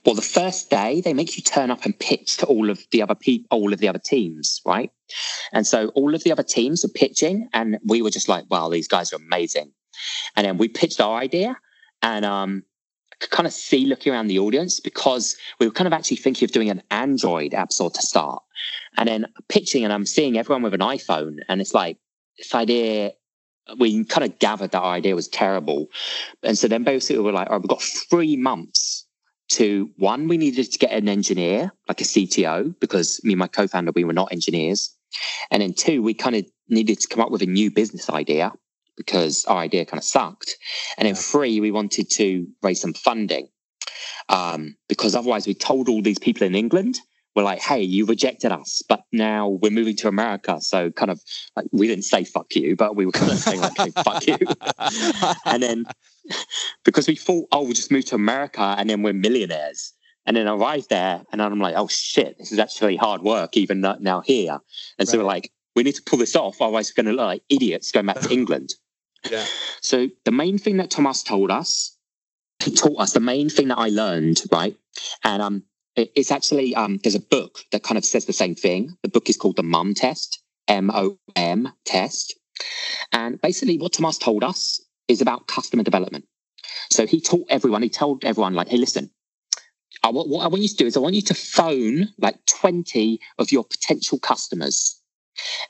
[0.04, 3.00] Well, the first day they make you turn up and pitch to all of the
[3.00, 4.92] other people, all of the other teams, right?
[5.54, 8.68] And so all of the other teams were pitching, and we were just like, "Wow,
[8.68, 9.72] these guys are amazing."
[10.36, 11.56] And then we pitched our idea,
[12.02, 12.62] and um,
[13.28, 16.52] kind of see looking around the audience because we were kind of actually thinking of
[16.52, 18.42] doing an Android app store to start.
[18.96, 21.98] And then pitching, and I'm seeing everyone with an iPhone, and it's like
[22.38, 23.12] this idea.
[23.78, 25.86] We kind of gathered that idea was terrible,
[26.42, 29.06] and so then basically we were like, "All right, we've got three months
[29.50, 30.28] to one.
[30.28, 34.04] We needed to get an engineer, like a CTO, because me and my co-founder we
[34.04, 34.94] were not engineers,
[35.50, 38.52] and then two, we kind of needed to come up with a new business idea
[38.96, 40.56] because our idea kind of sucked.
[40.98, 43.48] And then three, we wanted to raise some funding
[44.28, 46.98] um, because otherwise we told all these people in England,
[47.34, 50.60] we're like, hey, you rejected us, but now we're moving to America.
[50.60, 51.20] So kind of
[51.56, 54.26] like we didn't say fuck you, but we were kind of saying like, hey, fuck
[54.26, 54.36] you.
[55.46, 55.86] and then
[56.84, 59.94] because we thought, oh, we'll just move to America and then we're millionaires.
[60.26, 63.56] And then I arrived there and I'm like, oh shit, this is actually hard work
[63.56, 64.52] even now here.
[64.52, 64.60] And
[65.00, 65.08] right.
[65.08, 67.42] so we're like, we need to pull this off, otherwise we're going to look like
[67.48, 68.74] idiots going back to England.
[69.30, 69.46] Yeah.
[69.80, 71.96] So the main thing that Thomas told us,
[72.62, 74.76] he taught us the main thing that I learned, right?
[75.24, 75.64] And um,
[75.96, 78.96] it, it's actually um, there's a book that kind of says the same thing.
[79.02, 82.34] The book is called the Mom Test, M O M test,
[83.12, 86.26] and basically what Thomas told us is about customer development.
[86.90, 87.82] So he taught everyone.
[87.82, 89.10] He told everyone like, hey, listen.
[90.04, 92.44] I, what, what I want you to do is I want you to phone like
[92.46, 95.00] 20 of your potential customers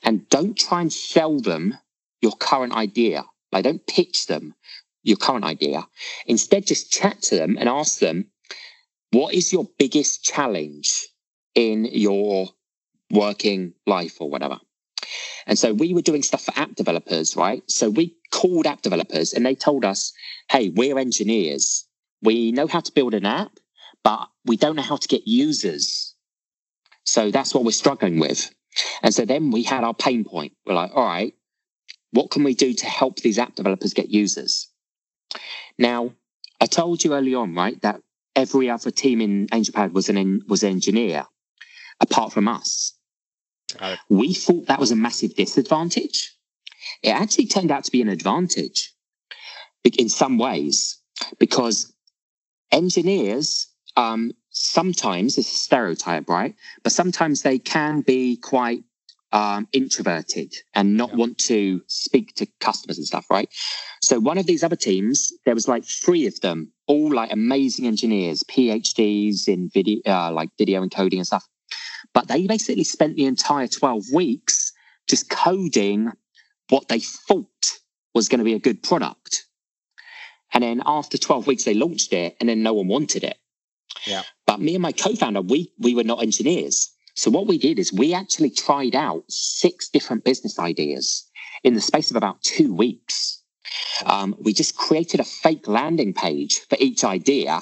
[0.01, 1.77] and don't try and sell them
[2.21, 4.55] your current idea like, don't pitch them
[5.03, 5.87] your current idea.
[6.25, 8.27] Instead, just chat to them and ask them,
[9.11, 11.07] what is your biggest challenge
[11.55, 12.47] in your
[13.11, 14.57] working life or whatever?
[15.45, 17.63] And so we were doing stuff for app developers, right?
[17.69, 20.13] So we called app developers and they told us,
[20.49, 21.85] hey, we're engineers.
[22.21, 23.51] We know how to build an app,
[24.03, 26.15] but we don't know how to get users.
[27.05, 28.49] So that's what we're struggling with.
[29.03, 30.53] And so then we had our pain point.
[30.65, 31.33] We're like, all right,
[32.13, 34.69] what can we do to help these app developers get users?
[35.77, 36.13] Now,
[36.61, 38.01] I told you early on, right, that
[38.35, 41.25] every other team in AngelPad was an was an engineer,
[41.99, 42.93] apart from us.
[44.09, 46.31] We thought that was a massive disadvantage.
[47.01, 48.93] it actually turned out to be an advantage
[49.97, 50.99] in some ways
[51.39, 51.93] because
[52.71, 56.55] engineers um, sometimes it's a stereotype, right?
[56.83, 58.83] But sometimes they can be quite
[59.33, 61.15] um, introverted and not yeah.
[61.15, 63.49] want to speak to customers and stuff, right?
[64.01, 67.87] So one of these other teams, there was like three of them, all like amazing
[67.87, 71.45] engineers, PhDs in video, uh, like video encoding and stuff.
[72.13, 74.71] But they basically spent the entire 12 weeks
[75.09, 76.11] just coding
[76.69, 77.47] what they thought
[78.13, 79.45] was going to be a good product.
[80.53, 83.37] And then after 12 weeks, they launched it and then no one wanted it.
[84.05, 84.21] Yeah.
[84.45, 86.92] But me and my co-founder, we we were not engineers.
[87.15, 91.29] So what we did is we actually tried out six different business ideas
[91.63, 93.41] in the space of about two weeks.
[94.05, 97.61] Um, we just created a fake landing page for each idea.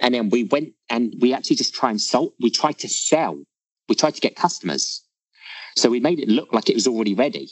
[0.00, 3.42] And then we went and we actually just try and sell, we tried to sell,
[3.88, 5.02] we tried to get customers.
[5.76, 7.48] So we made it look like it was already ready.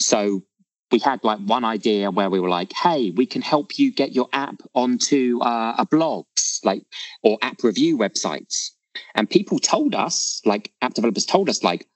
[0.00, 0.42] So
[0.90, 4.12] we had like one idea where we were like, hey, we can help you get
[4.12, 6.82] your app onto uh, a blogs, like,
[7.22, 8.70] or app review websites.
[9.14, 11.86] And people told us, like app developers told us, like,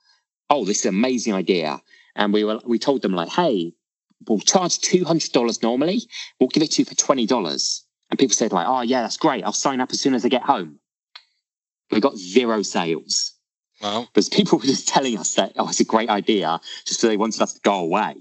[0.50, 1.80] oh, this is an amazing idea.
[2.16, 3.72] And we were we told them like, hey,
[4.28, 6.02] we'll charge two hundred dollars normally.
[6.38, 7.84] We'll give it to you for twenty dollars.
[8.10, 9.44] And people said like, oh yeah, that's great.
[9.44, 10.78] I'll sign up as soon as I get home.
[11.90, 13.32] We got zero sales.
[13.80, 14.08] Wow.
[14.12, 17.16] Because people were just telling us that oh, it's a great idea, just so they
[17.16, 18.16] wanted us to go away.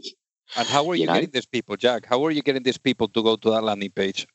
[0.55, 1.13] And how were you, you know?
[1.15, 2.05] getting these people, Jack?
[2.05, 4.27] How were you getting these people to go to that landing page?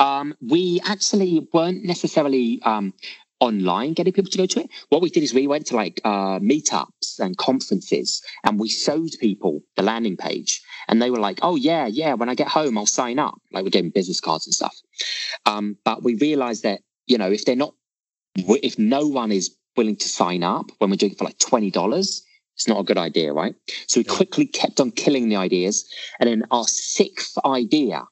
[0.00, 2.92] Um, we actually weren't necessarily um,
[3.40, 4.70] online getting people to go to it.
[4.88, 9.10] What we did is we went to like uh, meetups and conferences and we showed
[9.20, 12.78] people the landing page and they were like, oh, yeah, yeah, when I get home,
[12.78, 13.34] I'll sign up.
[13.52, 14.76] Like we gave them business cards and stuff.
[15.46, 17.74] Um, but we realized that, you know, if they're not,
[18.36, 21.72] if no one is willing to sign up when we're doing it for like $20,
[22.54, 23.54] it's not a good idea, right?
[23.88, 25.84] So we quickly kept on killing the ideas.
[26.20, 28.04] And then our sixth idea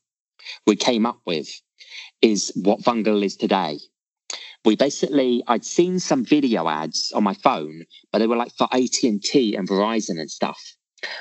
[0.67, 1.49] we came up with
[2.21, 3.79] is what Vungle is today
[4.64, 8.68] we basically I'd seen some video ads on my phone, but they were like for
[8.72, 10.61] AT and T and Verizon and stuff.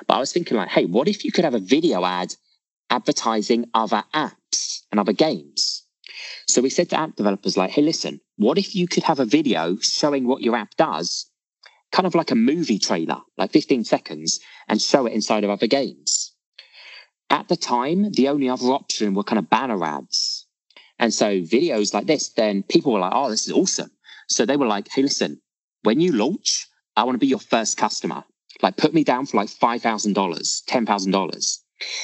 [0.08, 2.36] But I was thinking like, hey, what if you could have a video ad
[2.90, 5.84] advertising other apps and other games?
[6.48, 9.26] So we said to app developers like, hey, listen, what if you could have a
[9.26, 11.30] video showing what your app does,
[11.92, 15.68] kind of like a movie trailer, like 15 seconds, and show it inside of other
[15.68, 16.34] games?
[17.30, 20.41] At the time, the only other option were kind of banner ads
[21.02, 23.90] and so videos like this, then people were like, oh, this is awesome.
[24.30, 25.42] So they were like, hey, listen,
[25.82, 28.24] when you launch, I want to be your first customer.
[28.62, 31.58] Like put me down for like $5,000, $10,000.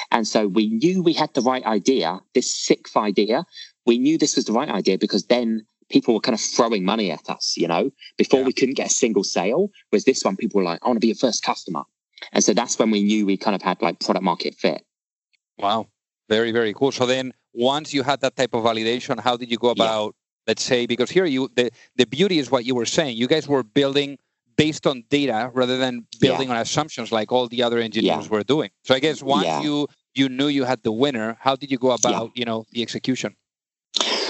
[0.10, 3.46] And so we knew we had the right idea, this sixth idea.
[3.86, 7.12] We knew this was the right idea because then people were kind of throwing money
[7.12, 8.48] at us, you know, before yeah.
[8.48, 9.70] we couldn't get a single sale.
[9.92, 11.84] Whereas this one, people were like, I want to be your first customer.
[12.34, 14.84] And so that's when we knew we kind of had like product market fit.
[15.60, 15.88] Wow.
[16.30, 16.92] Very, very cool.
[16.92, 20.48] So then once you had that type of validation, how did you go about, yeah.
[20.48, 23.18] let's say, because here you the, the beauty is what you were saying.
[23.18, 24.18] You guys were building
[24.58, 26.56] based on data rather than building yeah.
[26.56, 28.32] on assumptions like all the other engineers yeah.
[28.32, 28.70] were doing.
[28.84, 31.92] So I guess once you you knew you had the winner, how did you go
[31.92, 33.36] about, you know, the execution?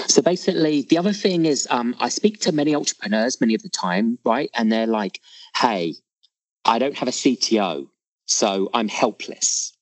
[0.06, 3.68] So basically, the other thing is, um, I speak to many entrepreneurs many of the
[3.68, 4.50] time, right?
[4.54, 5.20] And they're like,
[5.56, 5.94] "Hey,
[6.64, 7.88] I don't have a CTO,
[8.26, 9.72] so I'm helpless,"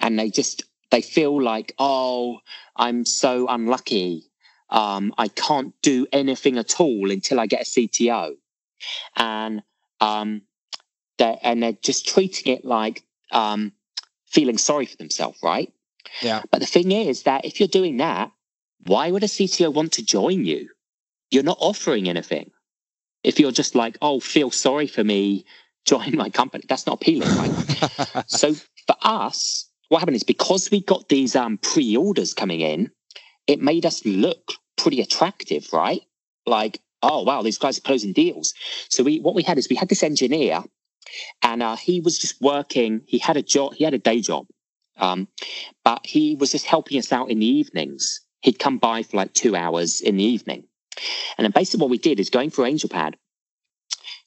[0.00, 2.38] and they just they feel like, "Oh,
[2.76, 4.30] I'm so unlucky.
[4.70, 8.34] Um, I can't do anything at all until I get a CTO.
[9.16, 9.62] And
[10.00, 10.42] um,
[11.18, 13.02] they're, and they're just treating it like
[13.32, 13.72] um,
[14.26, 15.72] feeling sorry for themselves, right?
[16.22, 16.42] Yeah.
[16.50, 18.30] But the thing is that if you're doing that,
[18.86, 20.68] why would a CTO want to join you?
[21.30, 22.52] You're not offering anything.
[23.24, 25.44] If you're just like, oh, feel sorry for me,
[25.84, 28.24] join my company, that's not appealing, right?
[28.26, 32.90] so for us, what happened is because we got these um, pre-orders coming in,
[33.46, 36.02] it made us look pretty attractive, right?
[36.46, 38.54] Like, oh wow, these guys are closing deals.
[38.88, 40.62] So we what we had is we had this engineer,
[41.42, 43.02] and uh, he was just working.
[43.06, 43.74] He had a job.
[43.74, 44.46] He had a day job,
[44.98, 45.28] um,
[45.84, 48.20] but he was just helping us out in the evenings.
[48.40, 50.64] He'd come by for like two hours in the evening,
[51.36, 53.14] and then basically what we did is going through AngelPad.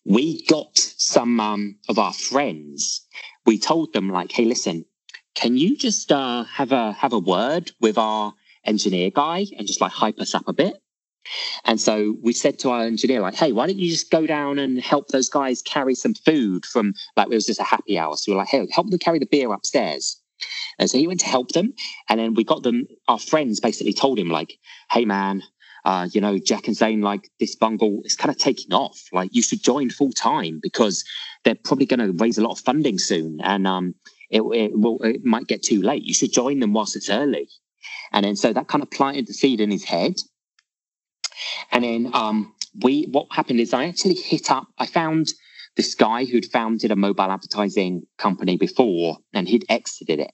[0.06, 3.06] We got some um, of our friends.
[3.46, 4.86] We told them like, hey, listen,
[5.38, 8.34] can you just uh, have a have a word with our
[8.65, 10.82] engineer guy and just like hype us up a bit?
[11.63, 14.58] And so we said to our engineer, like, hey, why don't you just go down
[14.58, 18.17] and help those guys carry some food from like it was just a happy hour.
[18.17, 20.19] So we are like, hey, help them carry the beer upstairs.
[20.80, 21.73] And so he went to help them.
[22.10, 24.58] And then we got them, our friends basically told him, like,
[24.89, 25.43] hey man,
[25.86, 29.00] uh, you know, Jack and Zain, like this Vungle is kind of taking off.
[29.13, 31.04] Like you should join full time because
[31.43, 33.39] they're probably going to raise a lot of funding soon.
[33.41, 33.93] And um,
[34.30, 36.04] it, it will it might get too late.
[36.04, 37.50] You should join them whilst it's early.
[38.12, 40.16] And then so that kind of planted the seed in his head.
[41.72, 44.68] And then um, we what happened is I actually hit up.
[44.78, 45.34] I found
[45.76, 50.32] this guy who'd founded a mobile advertising company before, and he'd exited it.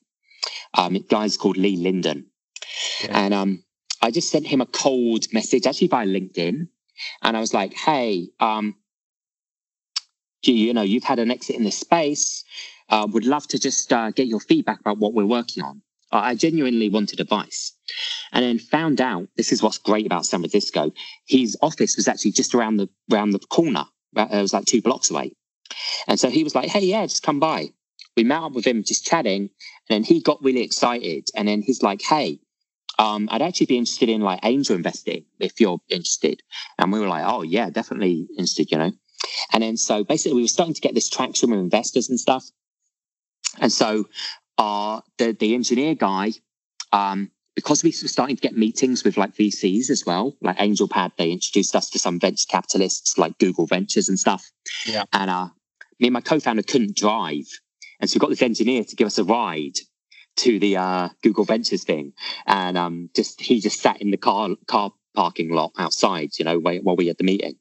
[0.74, 2.28] Um, the guy's called Lee Linden,
[3.04, 3.26] yeah.
[3.26, 3.64] and um,
[4.02, 6.68] I just sent him a cold message, actually via LinkedIn,
[7.22, 8.76] and I was like, "Hey, um,
[10.44, 12.44] you, you know, you've had an exit in this space.
[12.94, 15.76] Uh, would love to just uh, get your feedback about what we're working on."
[16.14, 17.74] I genuinely wanted advice,
[18.32, 20.92] and then found out this is what's great about San Francisco.
[21.26, 23.86] His office was actually just around the around the corner.
[24.16, 25.28] Uh, it was like two blocks away,
[26.08, 27.60] and so he was like, "Hey, yeah, just come by."
[28.16, 29.50] We met up with him, just chatting,
[29.90, 31.30] and then he got really excited.
[31.36, 32.40] And then he's like, "Hey,
[33.00, 36.38] um, I'd actually be interested in like angel investing if you're interested."
[36.78, 38.92] And we were like, "Oh yeah, definitely interested," you know.
[39.52, 42.46] And then so basically, we were starting to get this traction with investors and stuff.
[43.60, 44.08] And so
[44.58, 46.32] uh, the the engineer guy,
[46.92, 51.12] um, because we were starting to get meetings with like VCs as well, like AngelPad,
[51.18, 54.52] they introduced us to some venture capitalists like Google Ventures and stuff.
[54.86, 55.04] Yeah.
[55.14, 55.50] And uh,
[56.00, 57.46] me and my co-founder couldn't drive,
[58.00, 59.78] and so we got this engineer to give us a ride
[60.36, 62.14] to the uh, Google Ventures thing,
[62.48, 66.60] and um, just he just sat in the car car parking lot outside, you know,
[66.60, 67.56] while we had the meeting.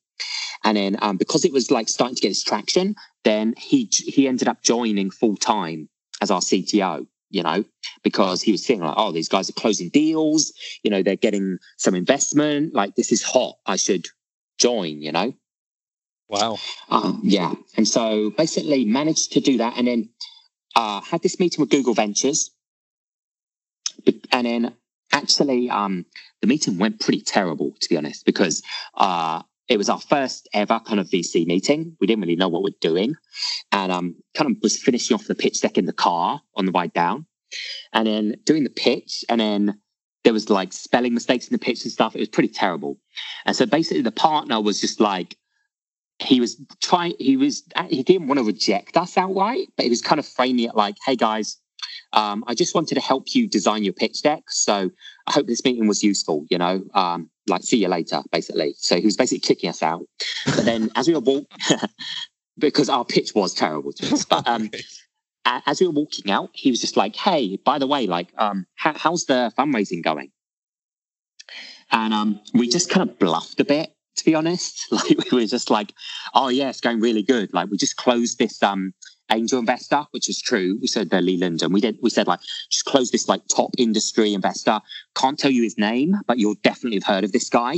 [0.65, 2.95] And then um, because it was like starting to get its traction,
[3.25, 5.89] then he he ended up joining full time
[6.21, 7.65] as our CTO, you know,
[8.03, 11.59] because he was seeing like, oh, these guys are closing deals, you know, they're getting
[11.79, 12.75] some investment.
[12.75, 13.57] Like, this is hot.
[13.67, 14.07] I should
[14.59, 15.35] join, you know.
[16.29, 16.59] Wow.
[16.89, 17.55] Um, yeah.
[17.77, 20.09] And so basically managed to do that and then
[20.77, 22.51] uh, had this meeting with Google Ventures.
[24.31, 24.75] And then
[25.13, 26.07] actually, um,
[26.41, 28.63] the meeting went pretty terrible, to be honest, because
[28.95, 31.97] uh, it was our first ever kind of VC meeting.
[32.01, 33.15] We didn't really know what we're doing.
[33.71, 36.73] And um, kind of was finishing off the pitch deck in the car on the
[36.73, 37.27] ride down.
[37.93, 39.79] And then doing the pitch, and then
[40.25, 42.15] there was like spelling mistakes in the pitch and stuff.
[42.15, 42.99] It was pretty terrible.
[43.45, 45.37] And so basically the partner was just like,
[46.19, 50.01] he was trying, he was, he didn't want to reject us outright, but he was
[50.01, 51.59] kind of framing it like, hey guys,
[52.13, 54.45] um, I just wanted to help you design your pitch deck.
[54.49, 54.91] So
[55.27, 58.75] I hope this meeting was useful, you know, um, like see you later, basically.
[58.79, 60.07] So he was basically kicking us out.
[60.47, 61.47] But then as we were walking,
[62.59, 64.71] because our pitch was terrible to us, but um,
[65.45, 68.67] as we were walking out, he was just like, hey, by the way, like, um,
[68.75, 70.31] how, how's the fundraising going?
[71.91, 74.87] And um, we just kind of bluffed a bit, to be honest.
[74.93, 75.93] Like we were just like,
[76.35, 77.53] oh yeah, it's going really good.
[77.53, 78.95] Like we just closed this um
[79.33, 80.79] angel investor, which is true.
[80.81, 81.99] We said they're Leland, and we did.
[82.03, 82.41] We said like
[82.71, 84.81] just close this like top industry investor.
[85.17, 87.75] Can't tell you his name, but you'll definitely have heard of this guy.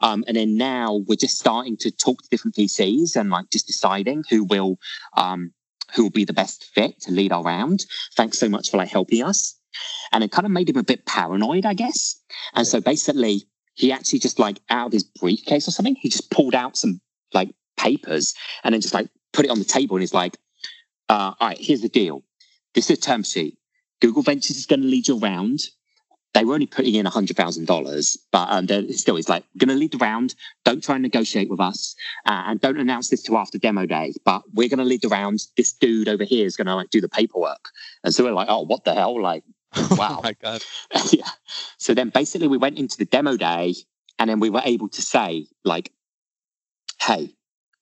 [0.00, 3.66] Um, and then now we're just starting to talk to different VCs and like just
[3.66, 4.78] deciding who will
[5.16, 5.52] um,
[5.94, 7.84] who will be the best fit to lead our round.
[8.16, 9.58] Thanks so much for like helping us.
[10.12, 12.20] And it kind of made him a bit paranoid, I guess.
[12.54, 13.42] And so basically,
[13.74, 17.00] he actually just like out of his briefcase or something, he just pulled out some
[17.32, 20.36] like papers and then just like put it on the table and he's like,
[21.08, 22.22] uh, all right, here's the deal.
[22.74, 23.58] This is a term sheet.
[24.00, 25.68] Google Ventures is going to lead you around.
[26.34, 29.98] They were only putting in $100,000, but um, still, it's like, going to lead the
[29.98, 30.34] round.
[30.64, 31.94] Don't try and negotiate with us.
[32.26, 35.08] Uh, and don't announce this to after demo day, but we're going to lead the
[35.08, 35.46] round.
[35.56, 37.68] This dude over here is going to like do the paperwork.
[38.02, 39.22] And so we're like, oh, what the hell?
[39.22, 39.44] Like,
[39.92, 40.16] wow.
[40.18, 40.60] oh my God.
[41.12, 41.28] yeah.
[41.78, 43.74] So then basically we went into the demo day
[44.18, 45.92] and then we were able to say, like,
[47.00, 47.32] hey,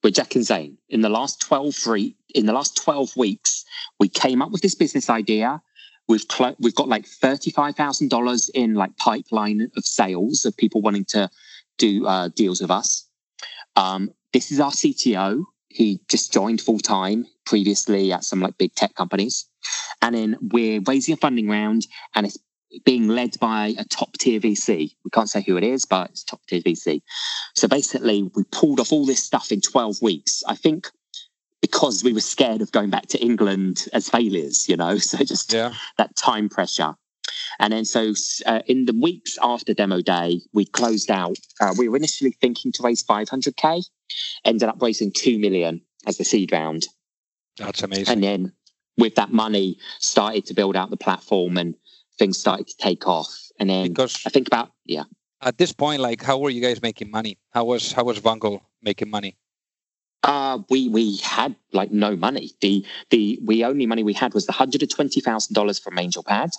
[0.02, 0.78] we're Jack and Zain.
[0.88, 3.64] In the last 12 free, in the last 12 weeks,
[3.98, 5.62] we came up with this business idea.
[6.08, 11.30] We've cl- we've got like $35,000 in like pipeline of sales of people wanting to
[11.78, 13.06] do uh, deals with us.
[13.76, 15.44] Um, this is our CTO.
[15.68, 19.46] He just joined full time previously at some like big tech companies.
[20.00, 22.38] And then we're raising a funding round and it's
[22.84, 24.92] being led by a top tier VC.
[25.04, 27.02] We can't say who it is, but it's top tier VC.
[27.54, 30.42] So basically, we pulled off all this stuff in 12 weeks.
[30.48, 30.90] I think
[31.62, 35.52] because we were scared of going back to England as failures, you know, so just
[35.52, 35.72] yeah.
[35.96, 36.94] that time pressure.
[37.58, 38.12] And then, so
[38.46, 41.36] uh, in the weeks after demo day, we closed out.
[41.60, 43.84] Uh, we were initially thinking to raise 500k,
[44.44, 46.86] ended up raising 2 million as the seed round.
[47.56, 48.12] That's amazing.
[48.12, 48.52] And then
[48.98, 51.74] with that money, started to build out the platform and
[52.18, 53.32] things started to take off.
[53.58, 55.04] And then because I think about yeah.
[55.40, 57.38] At this point, like how were you guys making money?
[57.50, 59.36] How was how was Vungle making money?
[60.22, 62.52] Uh, we we had like no money.
[62.60, 65.96] The the we only money we had was the hundred and twenty thousand dollars from
[65.96, 66.52] AngelPad,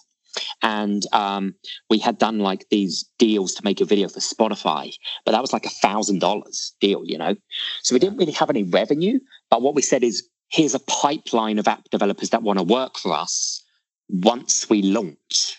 [0.62, 1.56] and um,
[1.90, 4.94] we had done like these deals to make a video for Spotify,
[5.26, 7.36] but that was like a thousand dollars deal, you know.
[7.84, 9.20] So we didn't really have any revenue.
[9.50, 12.98] But what we said is, here's a pipeline of app developers that want to work
[12.98, 13.64] for us
[14.10, 15.58] once we launch.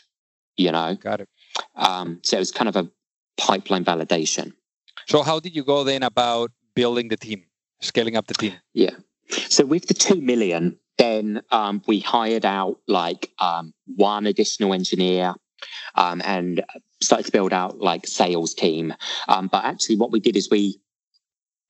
[0.57, 1.29] You know, got it.
[1.75, 2.91] Um, so it was kind of a
[3.37, 4.53] pipeline validation.
[5.07, 7.45] So how did you go then about building the team,
[7.85, 8.55] scaling up the team?
[8.73, 8.91] Yeah.
[9.49, 15.35] So with the two million, then um, we hired out like um, one additional engineer
[15.95, 16.65] um, and
[17.03, 18.95] started to build out like sales team.
[19.29, 20.79] Um, but actually, what we did is we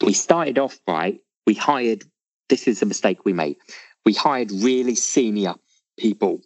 [0.04, 1.20] we started off right.
[1.46, 2.04] We hired.
[2.48, 3.56] This is a mistake we made.
[4.04, 5.54] We hired really senior
[5.98, 6.40] people.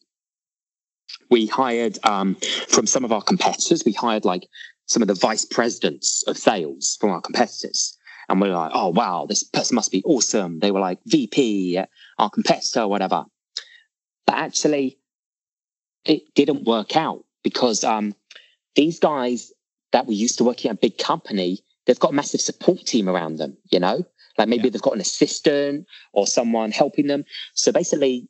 [1.30, 2.36] We hired um,
[2.68, 3.82] from some of our competitors.
[3.84, 4.46] We hired like
[4.86, 7.97] some of the vice presidents of sales from our competitors.
[8.28, 10.58] And we are like, oh, wow, this person must be awesome.
[10.58, 11.80] They were like VP,
[12.18, 13.24] our competitor, whatever.
[14.26, 14.98] But actually,
[16.04, 18.14] it didn't work out because um,
[18.74, 19.52] these guys
[19.92, 23.08] that were used to working at a big company, they've got a massive support team
[23.08, 24.04] around them, you know?
[24.36, 24.70] Like maybe yeah.
[24.70, 27.24] they've got an assistant or someone helping them.
[27.54, 28.28] So basically,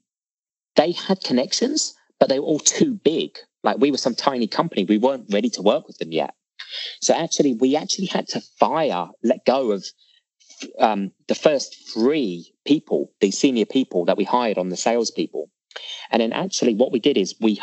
[0.76, 3.36] they had connections, but they were all too big.
[3.64, 4.84] Like we were some tiny company.
[4.84, 6.34] We weren't ready to work with them yet.
[7.00, 9.84] So actually, we actually had to fire, let go of
[10.78, 15.50] um, the first three people, the senior people that we hired on the salespeople.
[16.10, 17.60] And then actually, what we did is we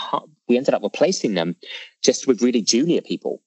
[0.47, 1.55] we ended up replacing them
[2.03, 3.41] just with really junior people.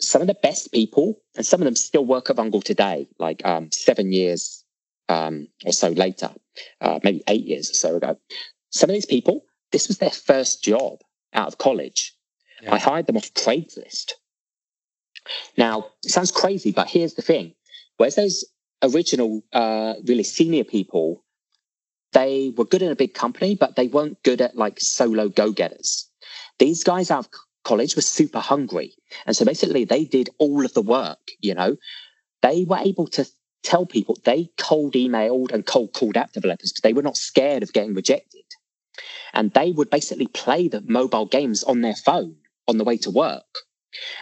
[0.00, 3.44] Some of the best people, and some of them still work at Vungle today, like
[3.46, 4.64] um, seven years
[5.08, 6.30] um, or so later,
[6.80, 8.18] uh, maybe eight years or so ago.
[8.70, 10.98] Some of these people, this was their first job
[11.32, 12.14] out of college.
[12.62, 12.74] Yeah.
[12.74, 14.12] I hired them off Craigslist.
[15.56, 17.54] Now, it sounds crazy, but here's the thing.
[17.96, 18.44] Whereas those
[18.82, 21.24] original, uh, really senior people,
[22.12, 25.52] they were good in a big company, but they weren't good at like solo go
[25.52, 26.08] getters.
[26.58, 27.30] These guys out of
[27.64, 28.94] college were super hungry.
[29.26, 31.76] And so basically, they did all of the work, you know.
[32.42, 33.26] They were able to
[33.62, 37.62] tell people they cold emailed and cold called app developers because they were not scared
[37.62, 38.44] of getting rejected.
[39.34, 42.36] And they would basically play the mobile games on their phone
[42.68, 43.44] on the way to work.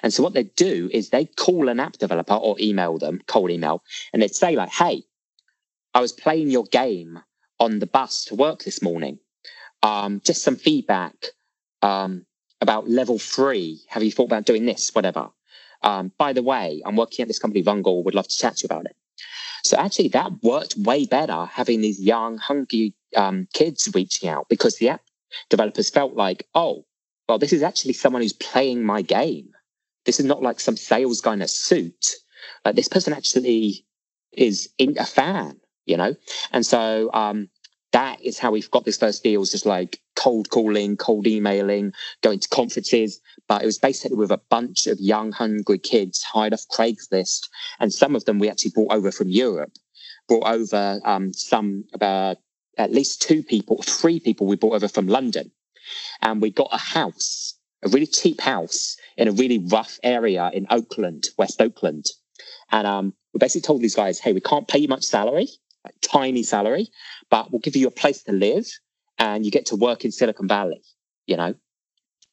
[0.02, 3.50] And so what they'd do is they'd call an app developer or email them, cold
[3.50, 5.04] email, and they'd say like, "Hey,
[5.94, 7.20] I was playing your game
[7.60, 9.18] on the bus to work this morning.
[9.82, 11.14] Um, just some feedback
[11.82, 12.26] um,
[12.60, 13.82] about level three.
[13.88, 14.94] Have you thought about doing this?
[14.94, 15.30] Whatever.
[15.82, 18.04] Um, by the way, I'm working at this company, Vungle.
[18.04, 18.96] Would love to chat to you about it."
[19.64, 24.76] So actually, that worked way better having these young, hungry um, kids reaching out because
[24.76, 25.02] the app
[25.48, 26.84] developers felt like, "Oh,
[27.28, 29.53] well, this is actually someone who's playing my game."
[30.04, 32.06] This is not like some sales guy in a suit.
[32.72, 33.84] This person actually
[34.32, 36.14] is in a fan, you know?
[36.52, 37.48] And so um,
[37.92, 41.92] that is how we've got this first deals, just like cold calling, cold emailing,
[42.22, 43.20] going to conferences.
[43.48, 47.48] But it was basically with a bunch of young, hungry kids hired off Craigslist.
[47.80, 49.72] And some of them we actually brought over from Europe,
[50.28, 52.38] brought over um, some about
[52.76, 55.50] at least two people, three people we brought over from London.
[56.22, 57.53] And we got a house,
[57.84, 62.06] a really cheap house in a really rough area in Oakland, West Oakland.
[62.70, 65.48] And um, we basically told these guys, hey, we can't pay you much salary,
[65.84, 66.88] like tiny salary,
[67.30, 68.66] but we'll give you a place to live
[69.18, 70.82] and you get to work in Silicon Valley,
[71.26, 71.54] you know?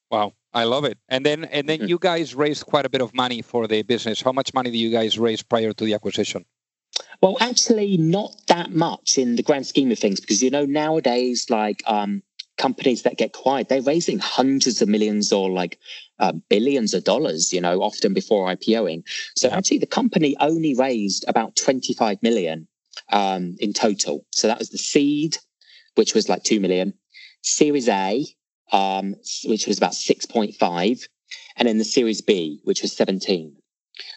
[0.09, 0.33] Wow.
[0.53, 0.97] I love it.
[1.07, 1.87] And then and then mm-hmm.
[1.87, 4.21] you guys raised quite a bit of money for the business.
[4.21, 6.45] How much money did you guys raise prior to the acquisition?
[7.21, 11.49] Well, actually, not that much in the grand scheme of things, because you know nowadays,
[11.49, 12.21] like um,
[12.61, 15.79] companies that get acquired, they're raising hundreds of millions or like
[16.19, 19.03] uh, billions of dollars, you know, often before IPOing.
[19.35, 19.57] So yeah.
[19.57, 22.67] actually, the company only raised about 25 million
[23.11, 24.25] um, in total.
[24.31, 25.37] So that was the seed,
[25.95, 26.93] which was like 2 million,
[27.41, 28.23] Series A,
[28.71, 31.07] um, which was about 6.5,
[31.57, 33.55] and then the Series B, which was 17.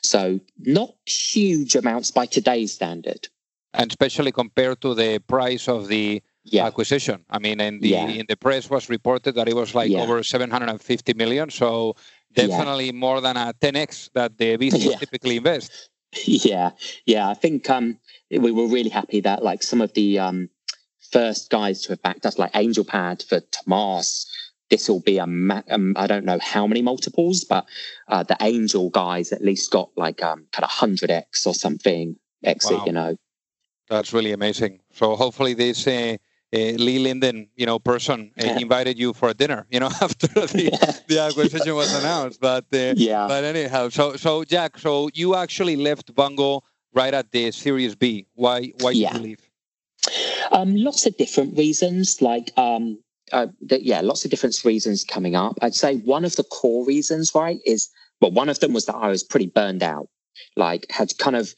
[0.02, 3.28] So not huge amounts by today's standard.
[3.72, 6.66] And especially compared to the price of the yeah.
[6.66, 7.24] acquisition.
[7.30, 8.06] I mean, in the yeah.
[8.06, 10.00] in the press was reported that it was like yeah.
[10.00, 11.50] over 750 million.
[11.50, 11.96] So
[12.32, 15.90] definitely more than a 10x that the VCs typically invest.
[16.26, 16.70] Yeah,
[17.06, 17.28] yeah.
[17.28, 17.98] I think um,
[18.30, 20.48] we were really happy that like some of the um,
[21.10, 24.24] first guys to have backed us, like AngelPad for Thomas.
[24.70, 27.66] This will be a ma- um, I don't know how many multiples, but
[28.06, 32.14] uh, the Angel guys at least got like um, kind of hundred x or something
[32.44, 32.78] exit.
[32.78, 32.84] Wow.
[32.86, 33.16] You know,
[33.88, 34.80] that's really amazing.
[34.92, 36.16] So hopefully this uh,
[36.54, 41.02] Lee Linden, you know, person uh, invited you for a dinner, you know, after the,
[41.08, 42.40] the acquisition was announced.
[42.40, 47.30] But uh, yeah, but anyhow, so so Jack, so you actually left Vungle right at
[47.32, 48.26] the Series B.
[48.34, 49.40] Why why did you leave?
[50.52, 52.20] Um, lots of different reasons.
[52.20, 52.98] Like um,
[53.32, 55.58] uh, the, yeah, lots of different reasons coming up.
[55.62, 57.88] I'd say one of the core reasons, right, is
[58.20, 60.08] well, one of them was that I was pretty burned out.
[60.56, 61.54] Like had kind of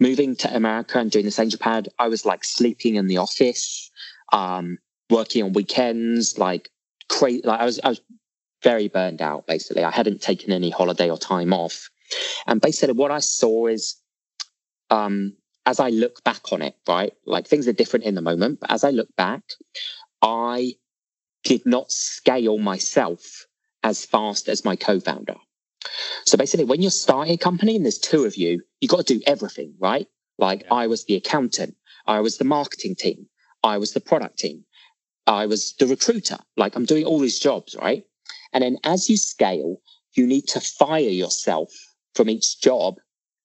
[0.00, 3.90] moving to America and doing the same Japan, I was like sleeping in the office,
[4.32, 4.78] um,
[5.10, 6.70] working on weekends, like
[7.08, 7.42] crazy.
[7.44, 8.00] Like I was, I was
[8.62, 9.46] very burned out.
[9.46, 11.90] Basically, I hadn't taken any holiday or time off,
[12.46, 13.96] and basically what I saw is,
[14.90, 18.60] um, as I look back on it, right, like things are different in the moment,
[18.60, 19.42] but as I look back,
[20.20, 20.74] I
[21.44, 23.46] did not scale myself
[23.82, 25.36] as fast as my co-founder.
[26.24, 29.14] So basically, when you're starting a company and there's two of you, you got to
[29.14, 30.06] do everything, right?
[30.38, 30.74] Like yeah.
[30.74, 31.76] I was the accountant,
[32.06, 33.26] I was the marketing team,
[33.62, 34.64] I was the product team,
[35.26, 36.38] I was the recruiter.
[36.56, 38.04] Like I'm doing all these jobs, right?
[38.52, 39.80] And then as you scale,
[40.14, 41.70] you need to fire yourself
[42.14, 42.96] from each job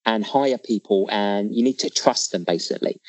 [0.05, 2.99] and hire people and you need to trust them basically.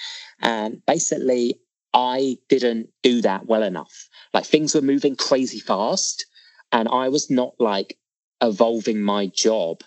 [0.41, 1.61] And basically,
[1.95, 4.09] I didn't do that well enough.
[4.35, 6.27] Like things were moving crazy fast
[6.73, 7.97] and I was not like
[8.43, 9.83] evolving my job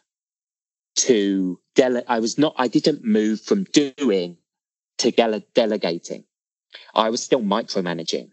[0.95, 4.37] to dele- I was not, I didn't move from doing
[4.99, 6.25] to dele- delegating.
[6.93, 8.31] I was still micromanaging.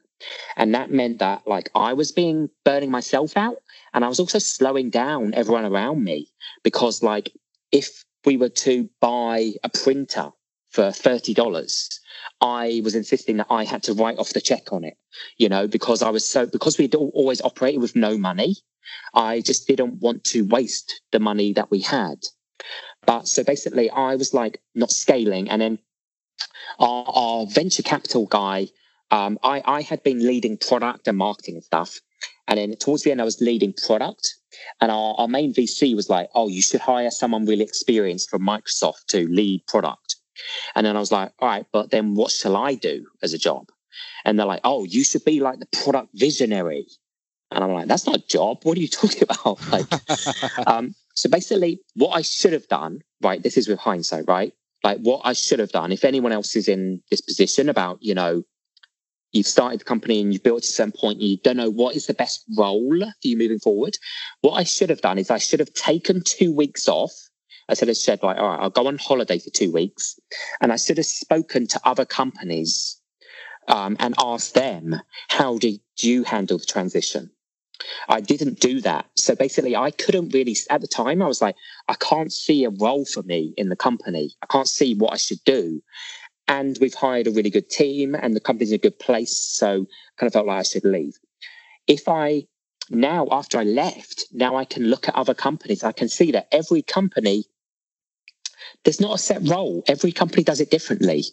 [0.57, 3.59] And that meant that like I was being burning myself out
[3.95, 6.33] and I was also slowing down everyone around me
[6.64, 7.33] because like
[7.71, 10.31] if we were to buy a printer
[10.71, 12.01] for $30,
[12.41, 14.97] I was insisting that I had to write off the check on it,
[15.39, 18.57] you know, because I was so, because we'd always operated with no money,
[19.14, 22.18] I just didn't want to waste the money that we had.
[23.07, 25.49] But so basically, I was like not scaling.
[25.49, 25.78] And then
[26.78, 28.68] our, our venture capital guy,
[29.11, 32.01] um, I, I had been leading product and marketing and stuff.
[32.47, 34.36] And then towards the end, I was leading product.
[34.80, 38.43] And our, our main VC was like, oh, you should hire someone really experienced from
[38.43, 40.16] Microsoft to lead product.
[40.74, 43.39] And then I was like, all right, but then what shall I do as a
[43.39, 43.68] job?
[44.24, 46.86] And they're like, oh, you should be like the product visionary.
[47.51, 48.59] And I'm like, that's not a job.
[48.62, 49.59] What are you talking about?
[49.70, 53.43] Like, um, so basically, what I should have done, right?
[53.43, 54.53] This is with hindsight, right?
[54.84, 58.14] Like, what I should have done, if anyone else is in this position about, you
[58.14, 58.45] know,
[59.32, 62.07] you've started the company and you've built to some point, you don't know what is
[62.07, 63.97] the best role for you moving forward.
[64.41, 67.12] What I should have done is I should have taken two weeks off.
[67.69, 70.19] I should have said, like, all right, I'll go on holiday for two weeks.
[70.61, 73.01] And I should have spoken to other companies
[73.69, 77.31] um, and asked them, how did you handle the transition?
[78.09, 79.07] I didn't do that.
[79.14, 81.57] So basically, I couldn't really, at the time, I was like,
[81.89, 84.35] I can't see a role for me in the company.
[84.43, 85.81] I can't see what I should do.
[86.49, 89.37] And we've hired a really good team and the company's in a good place.
[89.37, 91.14] So kind of felt like I should leave.
[91.87, 92.47] If I
[92.91, 95.85] now, after I left, now I can look at other companies.
[95.85, 97.45] I can see that every company,
[98.85, 99.83] there's not a set role.
[99.87, 101.25] Every company does it differently.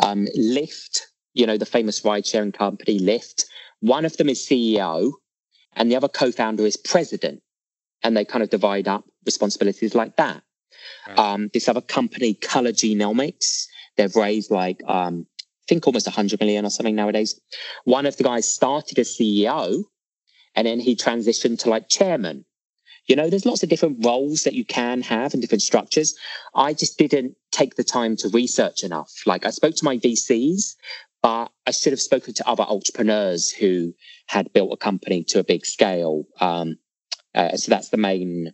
[0.00, 1.00] Um, Lyft,
[1.34, 3.44] you know, the famous ride sharing company, Lyft,
[3.80, 5.12] one of them is CEO
[5.74, 7.42] and the other co-founder is president
[8.02, 10.42] and they kind of divide up responsibilities like that
[11.08, 11.18] right.
[11.18, 13.66] um, this other company color genomics
[13.96, 17.40] they've raised like um, i think almost 100 million or something nowadays
[17.84, 19.84] one of the guys started as ceo
[20.54, 22.44] and then he transitioned to like chairman
[23.10, 26.16] you know there's lots of different roles that you can have and different structures
[26.54, 30.76] i just didn't take the time to research enough like i spoke to my vcs
[31.22, 33.94] but I should have spoken to other entrepreneurs who
[34.26, 36.24] had built a company to a big scale.
[36.40, 36.78] Um,
[37.34, 38.52] uh, so that's the main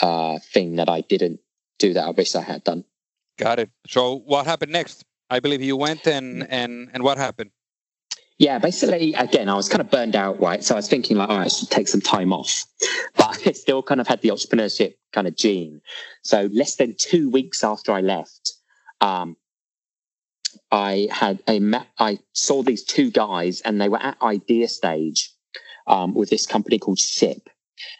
[0.00, 1.40] uh, thing that I didn't
[1.78, 2.84] do that I wish I had done.
[3.38, 3.70] Got it.
[3.86, 5.04] So what happened next?
[5.30, 7.50] I believe you went and and and what happened?
[8.38, 10.62] Yeah, basically, again, I was kind of burned out, right?
[10.62, 12.64] So I was thinking, like, all right, I should take some time off,
[13.16, 15.80] but I still kind of had the entrepreneurship kind of gene.
[16.22, 18.52] So less than two weeks after I left,
[19.00, 19.36] um,
[20.70, 21.60] I had a
[21.98, 25.32] I saw these two guys and they were at idea stage
[25.86, 27.40] um, with this company called Shyp.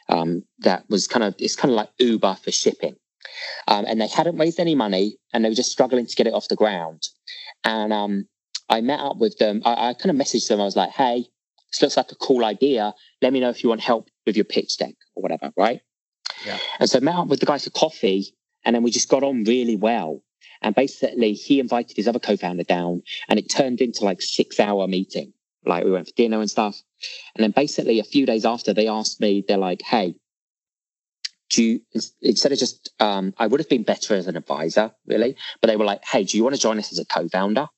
[0.08, 2.96] Um, that was kind of it's kind of like Uber for shipping,
[3.66, 6.34] um, and they hadn't raised any money and they were just struggling to get it
[6.34, 7.02] off the ground.
[7.64, 8.28] And um,
[8.68, 9.62] I met up with them.
[9.64, 10.60] I, I kind of messaged them.
[10.60, 11.26] I was like, "Hey,
[11.70, 12.94] this looks like a cool idea.
[13.22, 15.80] Let me know if you want help with your pitch deck or whatever." Right?
[16.44, 16.58] Yeah.
[16.78, 19.22] And so I met up with the guys for coffee, and then we just got
[19.22, 20.22] on really well.
[20.60, 25.32] And basically, he invited his other co-founder down, and it turned into like six-hour meeting.
[25.64, 26.80] Like we went for dinner and stuff.
[27.34, 30.16] And then basically, a few days after, they asked me, they're like, "Hey,
[31.50, 31.80] do you
[32.20, 35.76] instead of just um, I would have been better as an advisor, really, but they
[35.76, 37.68] were like, "Hey, do you want to join us as a co-founder?"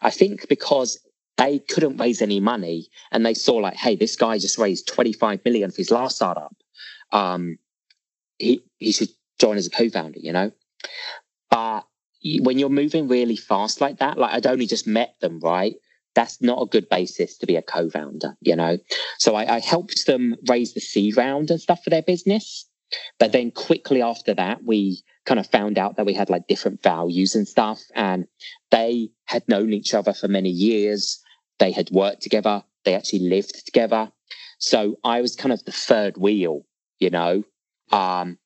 [0.00, 0.98] I think because
[1.38, 5.44] they couldn't raise any money, and they saw like, "Hey, this guy just raised 25
[5.44, 6.54] million for his last startup.
[7.12, 7.58] Um,
[8.38, 10.52] he he should join as a co-founder," you know.
[11.50, 11.84] But
[12.40, 15.74] when you're moving really fast like that, like I'd only just met them, right?
[16.14, 18.78] That's not a good basis to be a co-founder, you know.
[19.18, 22.66] So I, I helped them raise the seed round and stuff for their business.
[23.18, 26.82] But then quickly after that, we kind of found out that we had like different
[26.82, 27.80] values and stuff.
[27.94, 28.26] And
[28.70, 31.20] they had known each other for many years.
[31.58, 32.62] They had worked together.
[32.84, 34.10] They actually lived together.
[34.58, 36.62] So I was kind of the third wheel,
[36.98, 37.44] you know.
[37.90, 38.38] Um,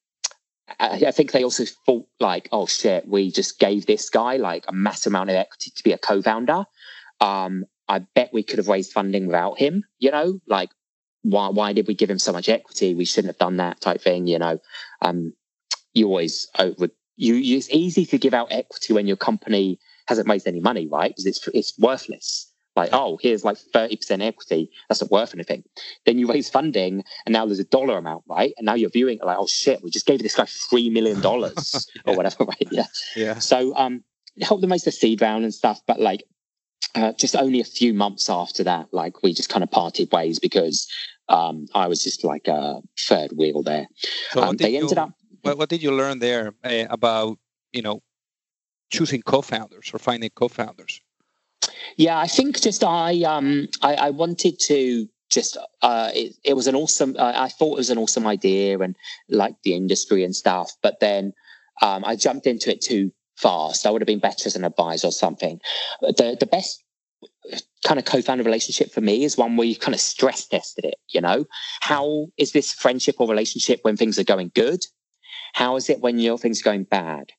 [0.81, 4.65] I, I think they also thought like, oh shit, we just gave this guy like
[4.69, 6.65] a massive amount of equity to be a co-founder.
[7.21, 10.71] Um, I bet we could have raised funding without him, you know, like
[11.23, 12.95] why why did we give him so much equity?
[12.95, 14.61] We shouldn't have done that type thing, you know.
[15.03, 15.35] Um,
[15.97, 20.29] you always over you, you it's easy to give out equity when your company hasn't
[20.29, 21.11] raised any money, right?
[21.11, 22.53] Because it's it's worthless.
[22.77, 24.71] Like, oh, here's like 30% equity.
[24.87, 25.65] That's not worth anything.
[26.05, 28.53] Then you raise funding and now there's a dollar amount, right?
[28.59, 31.23] And now you're viewing it like, oh shit, we just gave this guy $3 million
[31.23, 31.41] yeah.
[32.05, 32.69] or whatever, right?
[32.71, 32.85] Yeah.
[33.17, 33.39] Yeah.
[33.39, 34.05] So um
[34.43, 35.81] help them raise the seed round and stuff.
[35.87, 36.25] But like
[36.95, 40.39] uh, just only a few months after that, like we just kind of parted ways
[40.39, 40.87] because
[41.29, 43.87] um, I was just like a third wheel there.
[44.33, 45.13] So um, they ended up.
[45.47, 47.39] What, what, did you learn there uh, about
[47.73, 48.03] you know
[48.91, 51.01] choosing co-founders or finding co-founders?
[51.97, 56.67] Yeah, I think just I um I, I wanted to just uh it, it was
[56.67, 58.97] an awesome uh, I thought it was an awesome idea and
[59.29, 61.33] liked the industry and stuff, but then
[61.83, 63.87] um I jumped into it too fast.
[63.87, 65.61] I would have been better as an advisor or something.
[66.01, 66.83] The the best
[67.87, 70.97] kind of co-founder relationship for me is one where you kind of stress tested it
[71.09, 71.45] you know
[71.81, 74.85] how is this friendship or relationship when things are going good
[75.53, 77.33] how is it when your things going bad?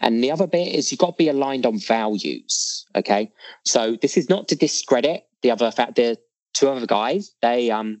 [0.00, 3.30] And the other bit is you've got to be aligned on values okay?
[3.64, 6.18] So this is not to discredit the other fact the
[6.52, 7.34] two other guys.
[7.42, 8.00] They um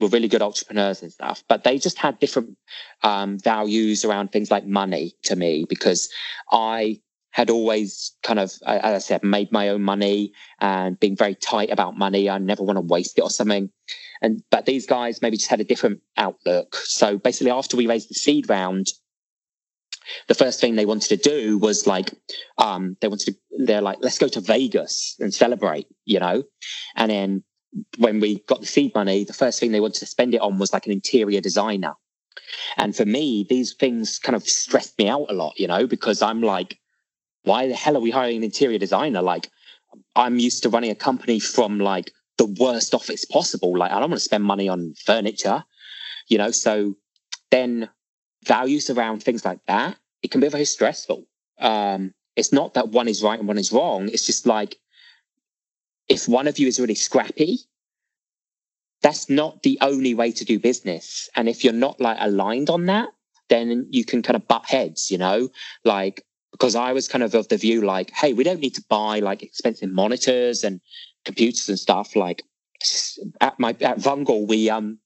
[0.00, 2.56] were really good entrepreneurs and stuff, but they just had different
[3.02, 6.10] um, values around things like money to me because
[6.52, 7.00] I
[7.36, 11.70] had always kind of, as I said, made my own money and being very tight
[11.70, 12.30] about money.
[12.30, 13.68] I never want to waste it or something.
[14.22, 16.76] And but these guys maybe just had a different outlook.
[16.76, 18.86] So basically, after we raised the seed round,
[20.28, 22.10] the first thing they wanted to do was like
[22.56, 26.42] um, they wanted to they're like let's go to Vegas and celebrate, you know.
[26.94, 27.44] And then
[27.98, 30.58] when we got the seed money, the first thing they wanted to spend it on
[30.58, 31.96] was like an interior designer.
[32.78, 36.22] And for me, these things kind of stressed me out a lot, you know, because
[36.22, 36.78] I'm like,
[37.46, 39.22] why the hell are we hiring an interior designer?
[39.22, 39.48] Like,
[40.16, 43.78] I'm used to running a company from like the worst office possible.
[43.78, 45.64] Like, I don't want to spend money on furniture,
[46.28, 46.50] you know?
[46.50, 46.96] So
[47.52, 47.88] then
[48.44, 51.24] values around things like that, it can be very stressful.
[51.60, 54.08] Um, it's not that one is right and one is wrong.
[54.08, 54.76] It's just like,
[56.08, 57.58] if one of you is really scrappy,
[59.02, 61.28] that's not the only way to do business.
[61.36, 63.10] And if you're not like aligned on that,
[63.48, 65.48] then you can kind of butt heads, you know,
[65.84, 66.24] like
[66.58, 69.20] because I was kind of of the view like, hey, we don't need to buy
[69.20, 70.80] like expensive monitors and
[71.24, 72.16] computers and stuff.
[72.16, 72.42] Like
[73.40, 74.98] at my at Vungle, we um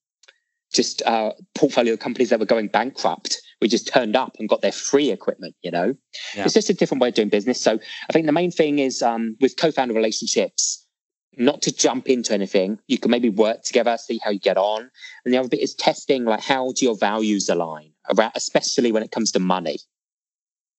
[0.72, 3.40] just uh portfolio companies that were going bankrupt.
[3.60, 5.94] We just turned up and got their free equipment, you know.
[6.36, 6.44] Yeah.
[6.44, 7.60] It's just a different way of doing business.
[7.60, 7.78] So
[8.08, 10.86] I think the main thing is um with co-founder relationships,
[11.36, 12.78] not to jump into anything.
[12.86, 14.88] You can maybe work together, see how you get on.
[15.24, 19.02] And the other bit is testing like how do your values align around especially when
[19.02, 19.78] it comes to money.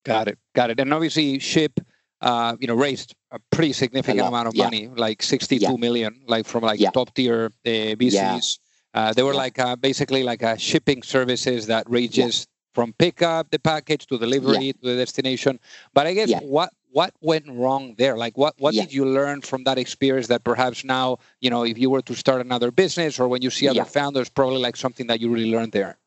[0.04, 0.40] Got it.
[0.54, 0.80] Got it.
[0.80, 1.78] And obviously, Shyp,
[2.22, 4.66] uh, you know, raised a pretty significant amount of yeah.
[4.66, 5.78] money, like sixty-two yeah.
[5.78, 6.92] million, like from like yeah.
[6.92, 8.60] top tier uh, VCs.
[8.94, 13.60] Uh, they were like uh, basically like a shipping services that ranges from pickup the
[13.60, 15.60] package to delivery to the destination.
[15.94, 18.18] But I guess what what went wrong there?
[18.18, 21.78] Like what what did you learn from that experience that perhaps now you know if
[21.78, 25.08] you were to start another business or when you see other founders, probably like something
[25.08, 25.98] that you really learned there.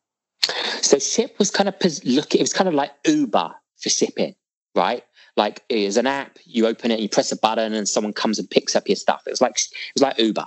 [0.81, 2.35] So Shyp was kind of look.
[2.35, 4.35] It was kind of like Uber for shipping,
[4.75, 5.03] right?
[5.37, 8.49] Like it's an app, you open it, you press a button, and someone comes and
[8.49, 9.23] picks up your stuff.
[9.27, 10.45] It was like it was like Uber.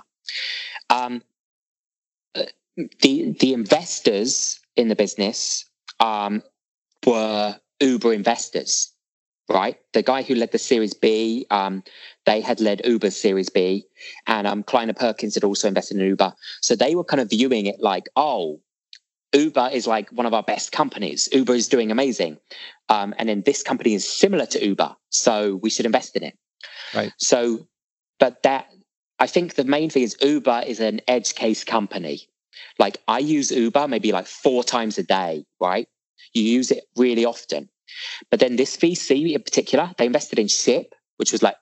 [0.89, 1.21] Um,
[2.75, 5.65] the the investors in the business
[5.99, 6.41] um,
[7.05, 8.93] were Uber investors,
[9.49, 9.77] right?
[9.93, 11.83] The guy who led the Series B, um,
[12.25, 13.85] they had led Uber's Series B,
[14.27, 16.33] and um, Kleiner Perkins had also invested in Uber.
[16.61, 18.59] So they were kind of viewing it like, oh,
[19.33, 21.29] Uber is like one of our best companies.
[21.31, 22.37] Uber is doing amazing.
[22.89, 24.95] Um, and then this company is similar to Uber.
[25.09, 26.37] So we should invest in it.
[26.93, 27.13] Right.
[27.17, 27.67] So,
[28.19, 28.67] but that,
[29.19, 32.27] I think the main thing is Uber is an edge case company.
[32.79, 35.87] Like I use Uber maybe like four times a day, right?
[36.33, 37.69] You use it really often.
[38.31, 40.85] But then this VC in particular, they invested in Shyp,
[41.17, 41.55] which was like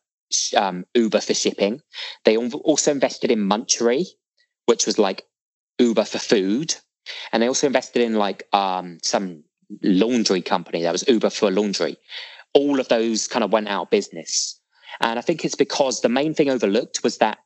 [0.55, 1.81] um, Uber for shipping.
[2.25, 4.05] They also invested in Munchery,
[4.65, 5.23] which was like
[5.79, 6.75] Uber for food.
[7.31, 9.43] And they also invested in like um, some
[9.83, 11.97] laundry company that was Uber for laundry.
[12.53, 14.59] All of those kind of went out of business.
[15.01, 17.39] And I think it's because the main thing overlooked was that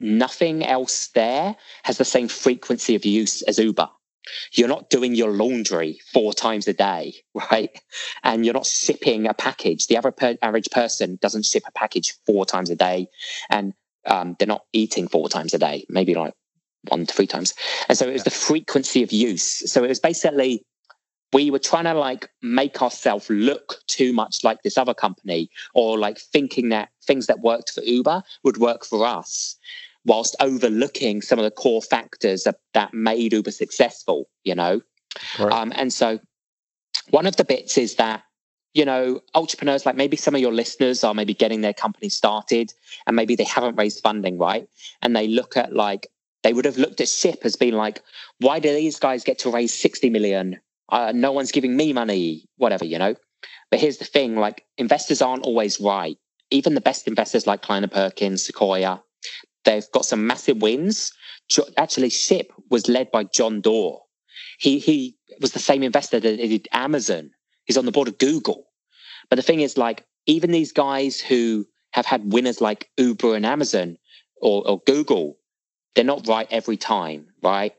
[0.00, 3.88] nothing else there has the same frequency of use as Uber.
[4.52, 7.14] You're not doing your laundry four times a day,
[7.50, 7.70] right?
[8.22, 9.86] And you're not shipping a package.
[9.86, 9.96] The
[10.42, 13.08] average person doesn't ship a package four times a day.
[13.50, 13.74] And
[14.06, 16.34] um, they're not eating four times a day, maybe like
[16.88, 17.54] one to three times.
[17.88, 19.70] And so it was the frequency of use.
[19.70, 20.64] So it was basically
[21.32, 25.98] we were trying to like make ourselves look too much like this other company or
[25.98, 29.56] like thinking that things that worked for Uber would work for us
[30.04, 34.80] whilst overlooking some of the core factors that, that made Uber successful, you know?
[35.38, 35.52] Right.
[35.52, 36.20] Um, and so
[37.10, 38.22] one of the bits is that,
[38.72, 42.72] you know, entrepreneurs, like maybe some of your listeners are maybe getting their company started
[43.06, 44.68] and maybe they haven't raised funding, right?
[45.02, 46.06] And they look at like,
[46.46, 48.00] they would have looked at Shyp as being like,
[48.38, 50.60] why do these guys get to raise 60 million?
[50.88, 53.16] Uh, no one's giving me money, whatever, you know?
[53.68, 56.16] But here's the thing like, investors aren't always right.
[56.52, 59.02] Even the best investors like Kleiner Perkins, Sequoia,
[59.64, 61.12] They've got some massive wins.
[61.76, 63.98] Actually, Shyp was led by John Doerr.
[64.60, 67.30] He he was the same investor that did Amazon.
[67.64, 68.68] He's on the board of Google.
[69.28, 73.44] But the thing is, like, even these guys who have had winners like Uber and
[73.44, 73.98] Amazon
[74.40, 75.36] or, or Google,
[75.96, 77.74] they're not right every time, right?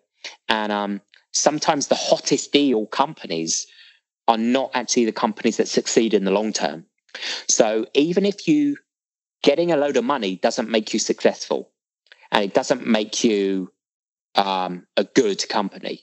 [0.49, 1.01] And um,
[1.31, 3.67] sometimes the hottest deal companies
[4.27, 6.85] are not actually the companies that succeed in the long term.
[7.47, 8.75] So even if you
[9.43, 11.71] getting a load of money doesn't make you successful
[12.31, 13.71] and it doesn't make you
[14.35, 16.01] um, a good company.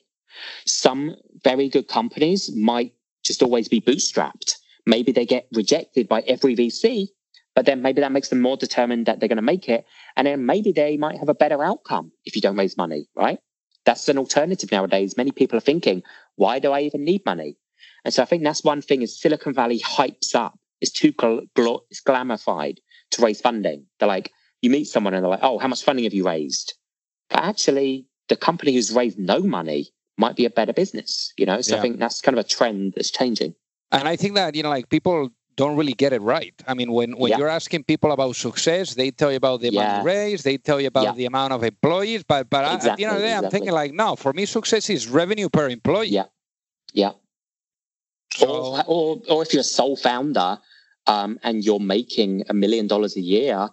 [0.66, 2.94] Some very good companies might
[3.24, 4.54] just always be bootstrapped.
[4.86, 7.08] Maybe they get rejected by every VC,
[7.54, 9.86] but then maybe that makes them more determined that they're going to make it.
[10.16, 13.38] And then maybe they might have a better outcome if you don't raise money, right?
[13.84, 15.16] That's an alternative nowadays.
[15.16, 16.02] Many people are thinking,
[16.36, 17.56] why do I even need money?
[18.04, 20.58] And so I think that's one thing is Silicon Valley hypes up.
[20.80, 22.78] It's too gl- gl- it's glamified
[23.12, 23.86] to raise funding.
[23.98, 24.32] They're like,
[24.62, 26.74] you meet someone and they're like, oh, how much funding have you raised?
[27.30, 29.88] But actually, the company who's raised no money
[30.18, 31.60] might be a better business, you know?
[31.60, 31.78] So yeah.
[31.78, 33.54] I think that's kind of a trend that's changing.
[33.92, 36.54] And I think that, you know, like people don't really get it right.
[36.66, 37.38] I mean, when, when yeah.
[37.38, 39.98] you're asking people about success, they tell you about the yeah.
[39.98, 41.12] money raised, they tell you about yeah.
[41.12, 43.46] the amount of employees, but but exactly, I, at the end of the day, exactly.
[43.46, 46.08] I'm thinking like, no, for me, success is revenue per employee.
[46.08, 46.24] Yeah,
[46.92, 47.12] yeah.
[48.34, 50.58] So, or, or or if you're a sole founder
[51.06, 53.68] um, and you're making a million dollars a year,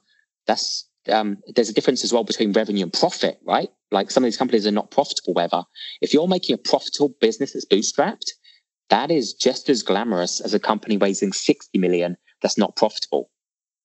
[0.48, 3.70] that's um, there's a difference as well between revenue and profit, right?
[3.92, 5.64] Like some of these companies are not profitable ever.
[6.02, 8.32] If you're making a profitable business that's bootstrapped,
[8.92, 13.30] that is just as glamorous as a company raising 60 million that's not profitable.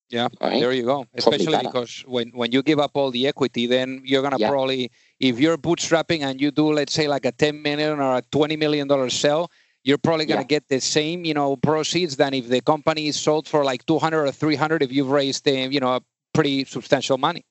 [0.08, 0.60] Yeah, right?
[0.60, 1.06] there you go.
[1.14, 4.50] Especially because when, when you give up all the equity, then you're gonna yeah.
[4.50, 8.22] probably if you're bootstrapping and you do let's say like a 10 million or a
[8.30, 9.50] 20 million dollar sell,
[9.86, 10.58] you're probably going to yeah.
[10.58, 14.26] get the same, you know, proceeds than if the company is sold for like 200
[14.26, 16.00] or 300 if you've raised, the, you know,
[16.34, 17.46] pretty substantial money.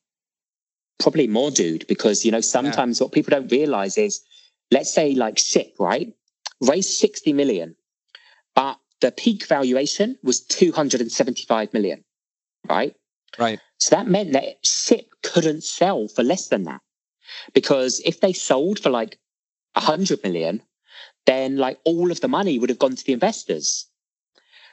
[1.00, 3.06] Probably more, dude, because you know sometimes yeah.
[3.06, 4.22] what people don't realize is,
[4.70, 6.14] let's say like Shyp, right,
[6.62, 7.76] raised sixty million,
[8.54, 12.04] but the peak valuation was two hundred and seventy-five million,
[12.68, 12.96] right?
[13.38, 13.60] Right.
[13.80, 16.82] So that meant that Shyp couldn't sell for less than that,
[17.54, 19.20] because if they sold for like
[19.76, 20.62] a hundred million,
[21.26, 23.88] then like all of the money would have gone to the investors.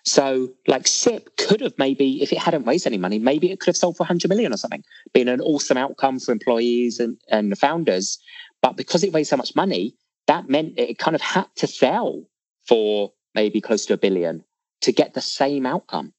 [0.04, 3.68] So, like Shyp could have maybe, if it hadn't raised any money, maybe it could
[3.68, 7.52] have sold for 100 million or something, been an awesome outcome for employees and, and
[7.52, 8.18] the founders.
[8.62, 9.94] But because it raised so much money,
[10.32, 12.24] that meant it kind of had to sell
[12.66, 14.42] for maybe close to a billion
[14.80, 16.12] to get the same outcome.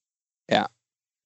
[0.48, 0.68] Yeah.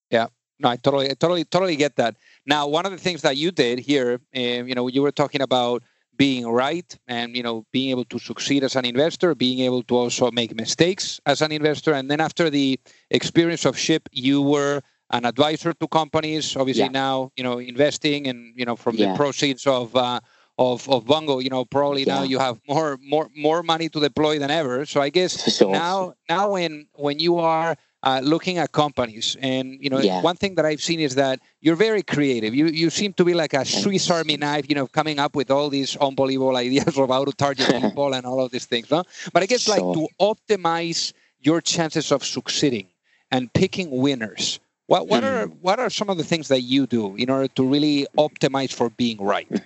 [0.10, 0.28] Yeah.
[0.60, 2.16] No, I totally, I totally, totally get that.
[2.46, 5.42] Now, one of the things that you did here, um, you know, you were talking
[5.42, 5.84] about
[6.16, 9.96] being right and you know being able to succeed as an investor being able to
[9.96, 12.80] also make mistakes as an investor and then after the
[13.12, 14.82] experience of Shyp you were
[15.12, 17.04] an advisor to companies obviously yeah.
[17.06, 19.12] now you know investing and you know from yeah.
[19.12, 20.20] the proceeds of uh,
[20.58, 22.16] of of Vungle, you know, probably yeah.
[22.16, 24.86] now you have more more more money to deploy than ever.
[24.86, 25.72] So I guess sure.
[25.72, 29.36] now now when when you are uh, looking at companies.
[29.42, 30.22] And you know, yeah.
[30.22, 32.54] one thing that I've seen is that you're very creative.
[32.54, 35.52] You you seem to be like a Swiss Army knife, you know, coming up with
[35.52, 38.90] all these unbelievable ideas of how to target people and all of these things.
[38.90, 39.04] No?
[39.34, 39.76] But I guess sure.
[39.76, 42.88] like to optimize your chances of succeeding
[43.32, 44.60] and picking winners.
[44.88, 45.54] What what are hmm.
[45.62, 48.90] what are some of the things that you do in order to really optimize for
[48.90, 49.50] being right?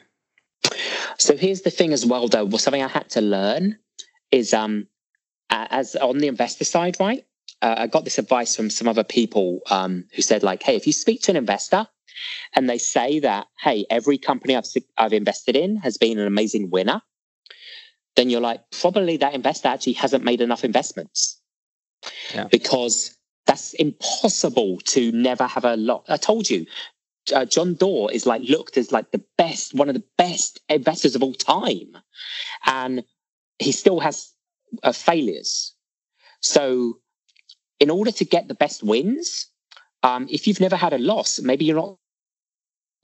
[1.18, 2.46] So here's the thing as well, though.
[2.46, 3.78] Well, Something I had to learn
[4.32, 4.88] is um
[5.50, 7.26] as on the investor side, right?
[7.62, 10.88] uh, I got this advice from some other people um, who said, like, hey, if
[10.88, 11.88] you speak to an investor
[12.56, 14.66] and they say that, hey, every company I've,
[14.98, 17.02] I've invested in has been an amazing winner,
[18.16, 21.40] then you're like, probably that investor actually hasn't made enough investments.
[22.34, 22.46] Yeah.
[22.46, 23.16] Because
[23.46, 26.06] that's impossible to never have a lot.
[26.10, 26.66] I told you,
[27.34, 31.16] uh, John Doerr is like looked as like the best, one of the best investors
[31.16, 31.98] of all time.
[32.66, 33.04] And
[33.60, 34.34] he still has
[34.84, 35.74] uh, failures.
[36.42, 37.00] So,
[37.80, 39.48] in order to get the best wins,
[40.04, 41.98] um, if you've never had a loss, maybe you're not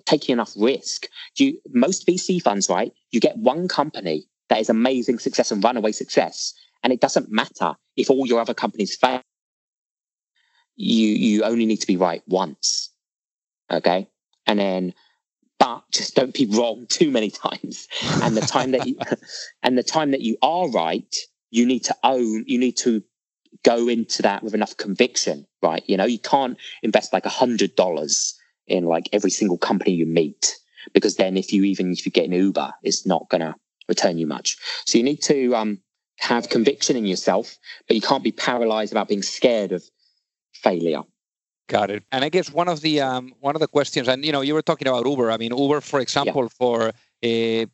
[0.05, 1.07] taking enough risk.
[1.35, 2.91] You most VC funds, right?
[3.11, 6.53] You get one company that is amazing success and runaway success,
[6.83, 9.21] and it doesn't matter if all your other companies fail.
[10.75, 12.89] You you only need to be right once,
[13.71, 14.07] okay?
[14.45, 14.93] And then,
[15.59, 17.87] but just don't be wrong too many times.
[18.21, 18.97] And the time that you
[19.63, 21.15] and the time that you are right,
[21.51, 22.43] you need to own.
[22.47, 23.03] You need to
[23.63, 25.83] go into that with enough conviction, right?
[25.87, 28.37] You know, you can't invest like a hundred dollars
[28.67, 30.55] in like every single company you meet
[30.93, 33.55] because then if you even if you get an Uber, it's not gonna
[33.87, 34.57] return you much.
[34.85, 35.81] So you need to um,
[36.19, 37.57] have conviction in yourself,
[37.87, 39.83] but you can't be paralyzed about being scared of
[40.53, 41.03] failure.
[41.67, 42.03] Got it.
[42.11, 44.53] And I guess one of the um, one of the questions, and you know, you
[44.53, 45.29] were talking about Uber.
[45.29, 46.57] I mean, Uber, for example, yeah.
[46.57, 47.65] for uh,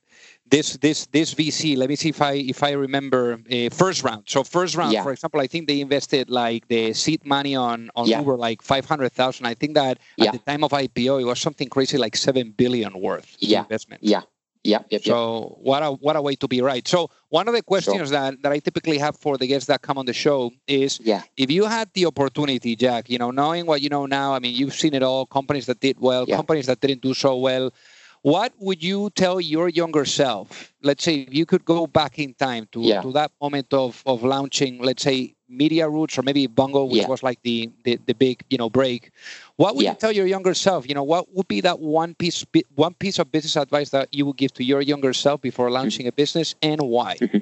[0.49, 1.77] this this this VC.
[1.77, 4.23] Let me see if I if I remember uh, first round.
[4.27, 5.03] So first round, yeah.
[5.03, 8.19] for example, I think they invested like the seed money on on yeah.
[8.19, 9.45] Uber like five hundred thousand.
[9.45, 12.99] I think that at the time of IPO, it was something crazy like seven billion
[12.99, 13.61] worth yeah.
[13.61, 14.03] investment.
[14.03, 14.21] Yeah.
[14.63, 16.87] Yeah, yep, so what a what a way to be right.
[16.87, 18.07] So one of the questions sure.
[18.07, 21.23] that, that I typically have for the guests that come on the show is yeah.
[21.35, 24.55] if you had the opportunity, Jack, you know, knowing what you know now, I mean
[24.55, 26.37] you've seen it all, companies that did well, yeah.
[26.37, 27.73] companies that didn't do so well.
[28.21, 30.73] What would you tell your younger self?
[30.81, 33.01] Let's say if you could go back in time to, yeah.
[33.01, 37.07] to that moment of, of launching, let's say media roots or maybe Vungle, which yeah.
[37.07, 39.11] was like the, the, the big, you know, break.
[39.55, 39.91] What would yeah.
[39.91, 40.87] you tell your younger self?
[40.87, 42.45] You know, what would be that one piece
[42.75, 45.75] one piece of business advice that you would give to your younger self before mm-hmm.
[45.75, 46.09] launching mm-hmm.
[46.09, 47.17] a business and why?
[47.17, 47.37] Mm-hmm.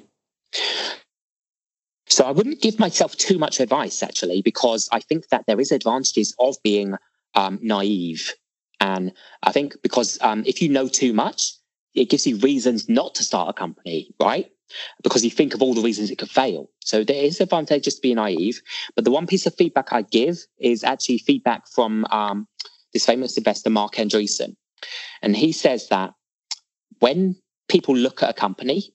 [2.07, 5.71] So I wouldn't give myself too much advice actually, because I think that there is
[5.71, 6.95] advantages of being
[7.35, 8.33] um, naive
[8.81, 11.53] and I think because um, if you know too much,
[11.93, 14.51] it gives you reasons not to start a company, right?
[15.03, 16.69] Because you think of all the reasons it could fail.
[16.83, 18.61] So there is advantages to being naive.
[18.95, 22.47] But the one piece of feedback I give is actually feedback from um,
[22.93, 24.55] this famous investor, Marc Andreessen.
[25.21, 26.13] And he says that
[26.99, 27.35] when
[27.69, 28.93] people look at a company,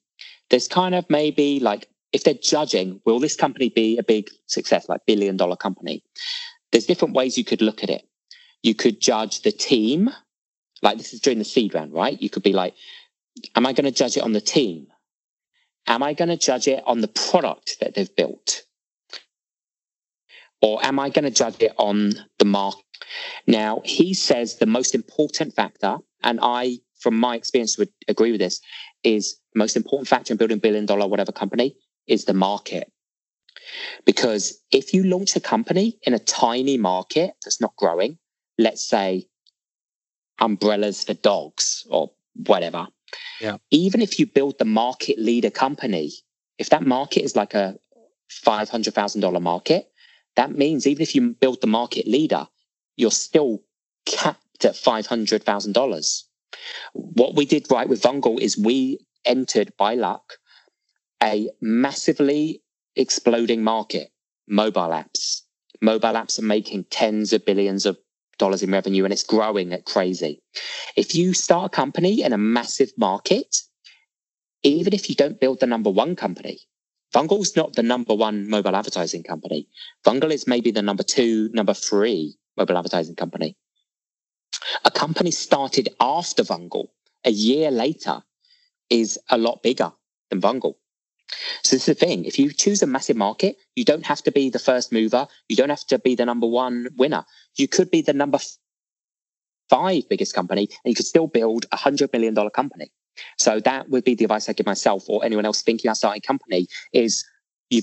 [0.50, 4.88] there's kind of maybe like, if they're judging, will this company be a big success,
[4.88, 6.02] like billion dollar company?
[6.72, 8.06] There's different ways you could look at it.
[8.62, 10.10] You could judge the team.
[10.82, 12.20] Like this is during the seed round, right?
[12.20, 12.74] You could be like,
[13.54, 14.86] am I going to judge it on the team?
[15.86, 18.62] Am I going to judge it on the product that they've built?
[20.62, 22.82] Or am I going to judge it on the market?
[23.46, 28.40] Now, he says the most important factor, and I, from my experience, would agree with
[28.40, 28.60] this,
[29.04, 31.76] is most important factor in building billion dollar whatever company
[32.06, 32.90] is the market.
[34.04, 38.18] Because if you launch a company in a tiny market that's not growing,
[38.58, 39.26] let's say
[40.40, 42.88] umbrellas for dogs or whatever.
[43.40, 43.58] Yeah.
[43.70, 46.12] Even if you build the market leader company,
[46.58, 47.78] if that market is like a
[48.30, 49.88] $500,000 market,
[50.36, 52.46] that means even if you build the market leader,
[52.96, 53.62] you're still
[54.04, 56.22] capped at $500,000.
[56.92, 60.34] What we did right with Vungle is we entered by luck
[61.22, 62.62] a massively
[62.94, 64.10] exploding market,
[64.48, 65.42] mobile apps.
[65.80, 67.98] Mobile apps are making tens of billions of
[68.38, 70.40] dollars in revenue and it's growing at crazy.
[70.96, 73.56] If you start a company in a massive market,
[74.62, 76.60] even if you don't build the number one company,
[77.14, 79.68] Vungle's not the number one mobile advertising company.
[80.04, 83.56] Vungle is maybe the number two, number three mobile advertising company.
[84.84, 86.88] A company started after Vungle
[87.24, 88.22] a year later
[88.90, 89.92] is a lot bigger
[90.30, 90.74] than Vungle.
[91.64, 92.24] So this is the thing.
[92.24, 95.26] If you choose a massive market, you don't have to be the first mover.
[95.48, 97.24] You don't have to be the number one winner.
[97.56, 98.38] You could be the number
[99.68, 102.92] five biggest company and you could still build a hundred million dollar company.
[103.38, 106.22] So that would be the advice I give myself or anyone else thinking about starting
[106.24, 107.24] a company is
[107.70, 107.82] you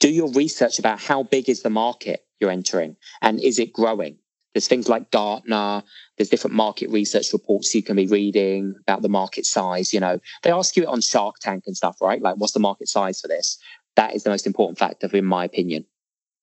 [0.00, 4.18] do your research about how big is the market you're entering and is it growing?
[4.54, 5.82] There's things like Gartner.
[6.16, 9.92] There's different market research reports you can be reading about the market size.
[9.92, 12.22] You know, they ask you it on Shark Tank and stuff, right?
[12.22, 13.58] Like, what's the market size for this?
[13.96, 15.84] That is the most important factor, in my opinion.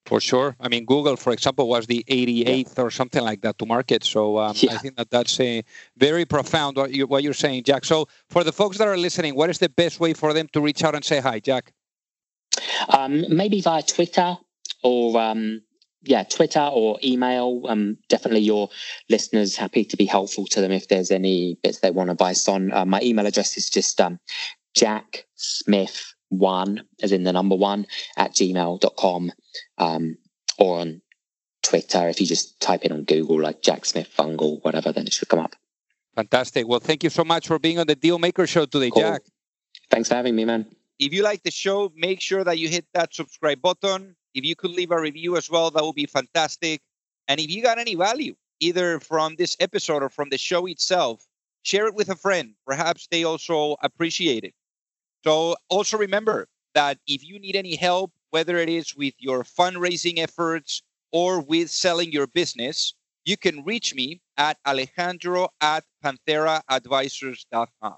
[0.06, 0.56] For sure.
[0.60, 2.84] I mean, Google, for example, was the 88th yeah.
[2.84, 4.04] or something like that to market.
[4.04, 4.74] So um, yeah.
[4.74, 5.64] I think that that's a
[5.96, 7.86] very profound what, you, what you're saying, Jack.
[7.86, 10.62] So for the folks that are listening, what is the best way for them to
[10.62, 11.72] reach out and say hi, Jack?
[12.90, 14.38] Um, maybe via Twitter
[14.84, 15.62] or um,
[16.04, 17.64] yeah, Twitter or email.
[17.68, 18.70] Um, definitely your
[19.10, 22.72] listeners happy to be helpful to them if there's any bits they want advice on.
[22.72, 24.20] Uh, my email address is just um,
[24.74, 27.86] Jack Smith one, as in the number one,
[28.18, 29.32] at gmail.com
[29.78, 30.18] um,
[30.58, 31.02] or on
[31.62, 32.08] Twitter.
[32.08, 35.30] If you just type in on Google, like Jack Smith Vungle, whatever, then it should
[35.30, 35.56] come up.
[36.16, 36.68] Fantastic.
[36.68, 39.02] Well, thank you so much for being on the Deal Maker Show today, cool.
[39.02, 39.22] Jack.
[39.90, 40.66] Thanks for having me, man.
[41.00, 44.16] If you like the show, make sure that you hit that subscribe button.
[44.34, 46.82] If you could leave a review as well, that would be fantastic.
[47.28, 51.26] And if you got any value, either from this episode or from the show itself,
[51.64, 52.54] share it with a friend.
[52.66, 54.54] Perhaps they also appreciate it.
[55.24, 60.18] So also remember that if you need any help, whether it is with your fundraising
[60.20, 62.94] efforts or with selling your business,
[63.26, 67.98] you can reach me at alejandro at pantheraadvisors.com.